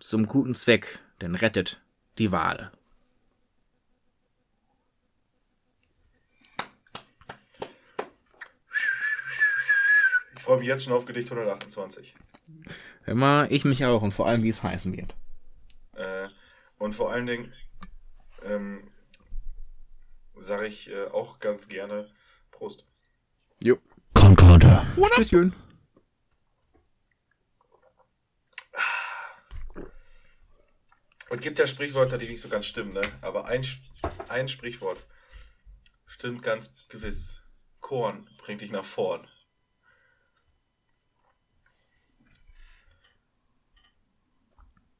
[0.00, 1.80] zum guten Zweck, denn rettet
[2.18, 2.72] die Wale.
[10.36, 12.14] Ich freue mich jetzt schon auf Gedicht 128.
[13.06, 15.14] Immer ich mich auch und vor allem, wie es heißen wird.
[15.92, 16.28] Äh,
[16.78, 17.52] und vor allen Dingen
[18.42, 18.90] ähm,
[20.36, 22.10] sage ich äh, auch ganz gerne
[22.50, 22.84] Prost.
[23.62, 23.78] Jo.
[24.14, 24.86] Concorder.
[25.16, 25.54] Tschüsschen.
[31.30, 33.02] Es gibt ja Sprichwörter, die nicht so ganz stimmen, ne?
[33.20, 33.66] aber ein,
[34.28, 35.04] ein Sprichwort
[36.06, 37.40] stimmt ganz gewiss.
[37.80, 39.26] Korn bringt dich nach vorn.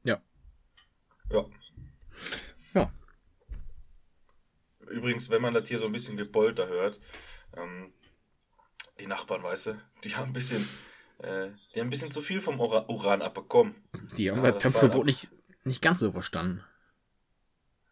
[0.03, 0.21] Ja.
[1.31, 1.45] Ja.
[2.73, 2.91] Ja.
[4.95, 7.01] Übrigens, wenn man das hier so ein bisschen gebolter hört,
[7.57, 7.91] ähm,
[8.97, 10.61] die Nachbarn, weißt du, die haben ein bisschen,
[11.17, 13.75] äh, die haben ein bisschen zu viel vom Ura Uran abbekommen.
[14.17, 15.31] Die haben Ja, das war- nicht,
[15.65, 16.63] nicht ganz so verstanden.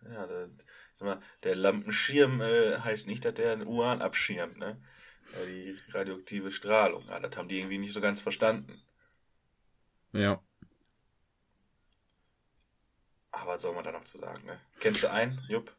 [0.09, 0.49] Ja, der,
[0.99, 4.81] mal, der Lampenschirm äh, heißt nicht, dass der den Uran abschirmt, ne?
[5.47, 7.05] Die radioaktive Strahlung.
[7.09, 8.81] Ja, das haben die irgendwie nicht so ganz verstanden.
[10.13, 10.41] Ja.
[13.31, 14.61] Aber was soll man da noch zu sagen, ne?
[14.79, 15.75] Kennst du einen, Jupp?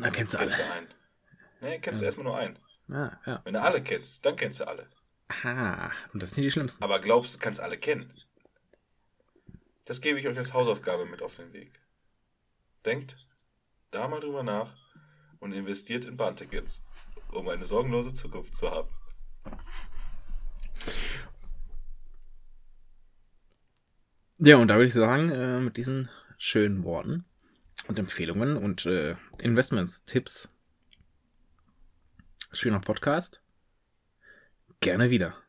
[0.00, 0.72] Na, kennst du Kennst du alle.
[0.72, 0.88] einen?
[1.60, 2.08] Ne, kennst du Ja.
[2.08, 2.58] erstmal nur einen.
[2.88, 3.40] Ja, ja.
[3.44, 4.88] Wenn du alle kennst, dann kennst du alle.
[5.42, 6.82] Ah, und das sind die schlimmsten.
[6.84, 8.12] Aber glaubst du, kannst alle kennen?
[9.86, 11.80] Das gebe ich euch als Hausaufgabe mit auf den Weg.
[12.84, 13.16] Denkt
[13.90, 14.74] da mal drüber nach
[15.40, 16.84] und investiert in Bahntickets,
[17.32, 18.88] um eine sorgenlose Zukunft zu haben.
[24.38, 26.08] Ja, und da würde ich sagen, äh, mit diesen
[26.38, 27.24] schönen Worten
[27.88, 30.48] und Empfehlungen und äh, Investments, Tipps,
[32.52, 33.40] schöner Podcast.
[34.80, 35.43] Gerne wieder.